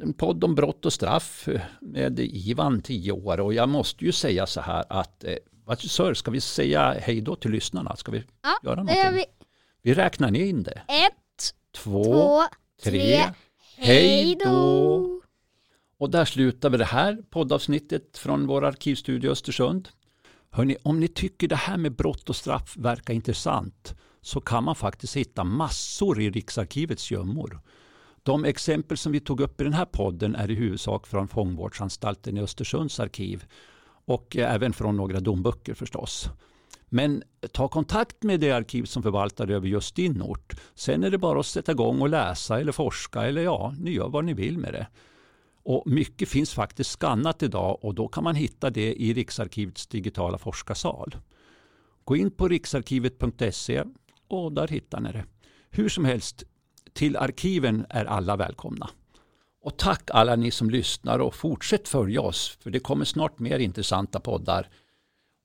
en 0.01 0.13
podd 0.13 0.43
om 0.43 0.55
brott 0.55 0.85
och 0.85 0.93
straff 0.93 1.47
med 1.81 2.19
Ivan, 2.19 2.81
10 2.81 3.11
år. 3.11 3.39
Och 3.39 3.53
jag 3.53 3.69
måste 3.69 4.05
ju 4.05 4.11
säga 4.11 4.45
så 4.47 4.61
här 4.61 4.83
att, 4.89 5.23
eh, 5.23 5.33
vad 5.65 5.79
sir, 5.79 6.13
ska 6.13 6.31
vi 6.31 6.41
säga 6.41 6.95
hej 6.99 7.21
då 7.21 7.35
till 7.35 7.51
lyssnarna? 7.51 7.95
Ska 7.95 8.11
vi 8.11 8.23
Ja, 8.43 8.57
göra 8.63 8.75
någonting? 8.75 8.97
gör 8.97 9.11
vi. 9.11 9.25
Vi 9.81 9.93
räknar 9.93 10.31
ner 10.31 10.45
in 10.45 10.63
det. 10.63 10.81
Ett, 10.87 11.53
Två, 11.75 12.03
två, 12.03 12.41
tre, 12.83 12.91
tre. 12.99 13.23
hej 13.77 14.37
då! 14.45 15.21
Och 15.99 16.09
där 16.09 16.25
slutar 16.25 16.69
vi 16.69 16.77
det 16.77 16.85
här 16.85 17.17
poddavsnittet 17.29 18.17
från 18.17 18.47
vår 18.47 18.65
arkivstudio 18.65 19.29
Östersund. 19.31 19.89
Hörrni, 20.51 20.77
om 20.83 20.99
ni 20.99 21.07
tycker 21.07 21.47
det 21.47 21.55
här 21.55 21.77
med 21.77 21.95
brott 21.95 22.29
och 22.29 22.35
straff 22.35 22.73
verkar 22.77 23.13
intressant 23.13 23.95
så 24.21 24.41
kan 24.41 24.63
man 24.63 24.75
faktiskt 24.75 25.17
hitta 25.17 25.43
massor 25.43 26.21
i 26.21 26.29
Riksarkivets 26.29 27.11
gömmor. 27.11 27.61
De 28.23 28.45
exempel 28.45 28.97
som 28.97 29.11
vi 29.11 29.19
tog 29.19 29.39
upp 29.39 29.61
i 29.61 29.63
den 29.63 29.73
här 29.73 29.85
podden 29.85 30.35
är 30.35 30.51
i 30.51 30.55
huvudsak 30.55 31.07
från 31.07 31.27
fångvårdsanstalten 31.27 32.37
i 32.37 32.41
Östersunds 32.41 32.99
arkiv 32.99 33.45
och 34.05 34.37
även 34.37 34.73
från 34.73 34.97
några 34.97 35.19
domböcker 35.19 35.73
förstås. 35.73 36.29
Men 36.89 37.23
ta 37.51 37.67
kontakt 37.67 38.23
med 38.23 38.39
det 38.39 38.51
arkiv 38.51 38.83
som 38.83 39.03
förvaltar 39.03 39.51
över 39.51 39.67
just 39.67 39.95
din 39.95 40.21
ort. 40.21 40.53
Sen 40.75 41.03
är 41.03 41.11
det 41.11 41.17
bara 41.17 41.39
att 41.39 41.45
sätta 41.45 41.71
igång 41.71 42.01
och 42.01 42.09
läsa 42.09 42.59
eller 42.59 42.71
forska 42.71 43.25
eller 43.25 43.41
ja, 43.41 43.75
ni 43.79 43.91
gör 43.91 44.09
vad 44.09 44.25
ni 44.25 44.33
vill 44.33 44.57
med 44.57 44.73
det. 44.73 44.87
Och 45.63 45.83
mycket 45.85 46.29
finns 46.29 46.53
faktiskt 46.53 46.91
skannat 46.91 47.43
idag 47.43 47.77
och 47.81 47.95
då 47.95 48.07
kan 48.07 48.23
man 48.23 48.35
hitta 48.35 48.69
det 48.69 48.93
i 48.93 49.13
Riksarkivets 49.13 49.87
digitala 49.87 50.37
forskarsal. 50.37 51.15
Gå 52.03 52.15
in 52.15 52.31
på 52.31 52.47
riksarkivet.se 52.47 53.83
och 54.27 54.51
där 54.51 54.67
hittar 54.67 54.99
ni 54.99 55.11
det. 55.11 55.25
Hur 55.69 55.89
som 55.89 56.05
helst, 56.05 56.43
till 56.93 57.17
arkiven 57.17 57.85
är 57.89 58.05
alla 58.05 58.35
välkomna. 58.35 58.89
Och 59.61 59.77
tack 59.77 60.09
alla 60.13 60.35
ni 60.35 60.51
som 60.51 60.69
lyssnar 60.69 61.19
och 61.19 61.35
fortsätt 61.35 61.87
följa 61.87 62.21
oss 62.21 62.57
för 62.61 62.69
det 62.69 62.79
kommer 62.79 63.05
snart 63.05 63.39
mer 63.39 63.59
intressanta 63.59 64.19
poddar 64.19 64.69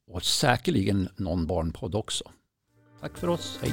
och 0.07 0.25
säkerligen 0.25 1.09
någon 1.17 1.47
barnpodd 1.47 1.95
också. 1.95 2.25
Tack 3.01 3.19
för 3.19 3.29
oss, 3.29 3.59
hej! 3.63 3.73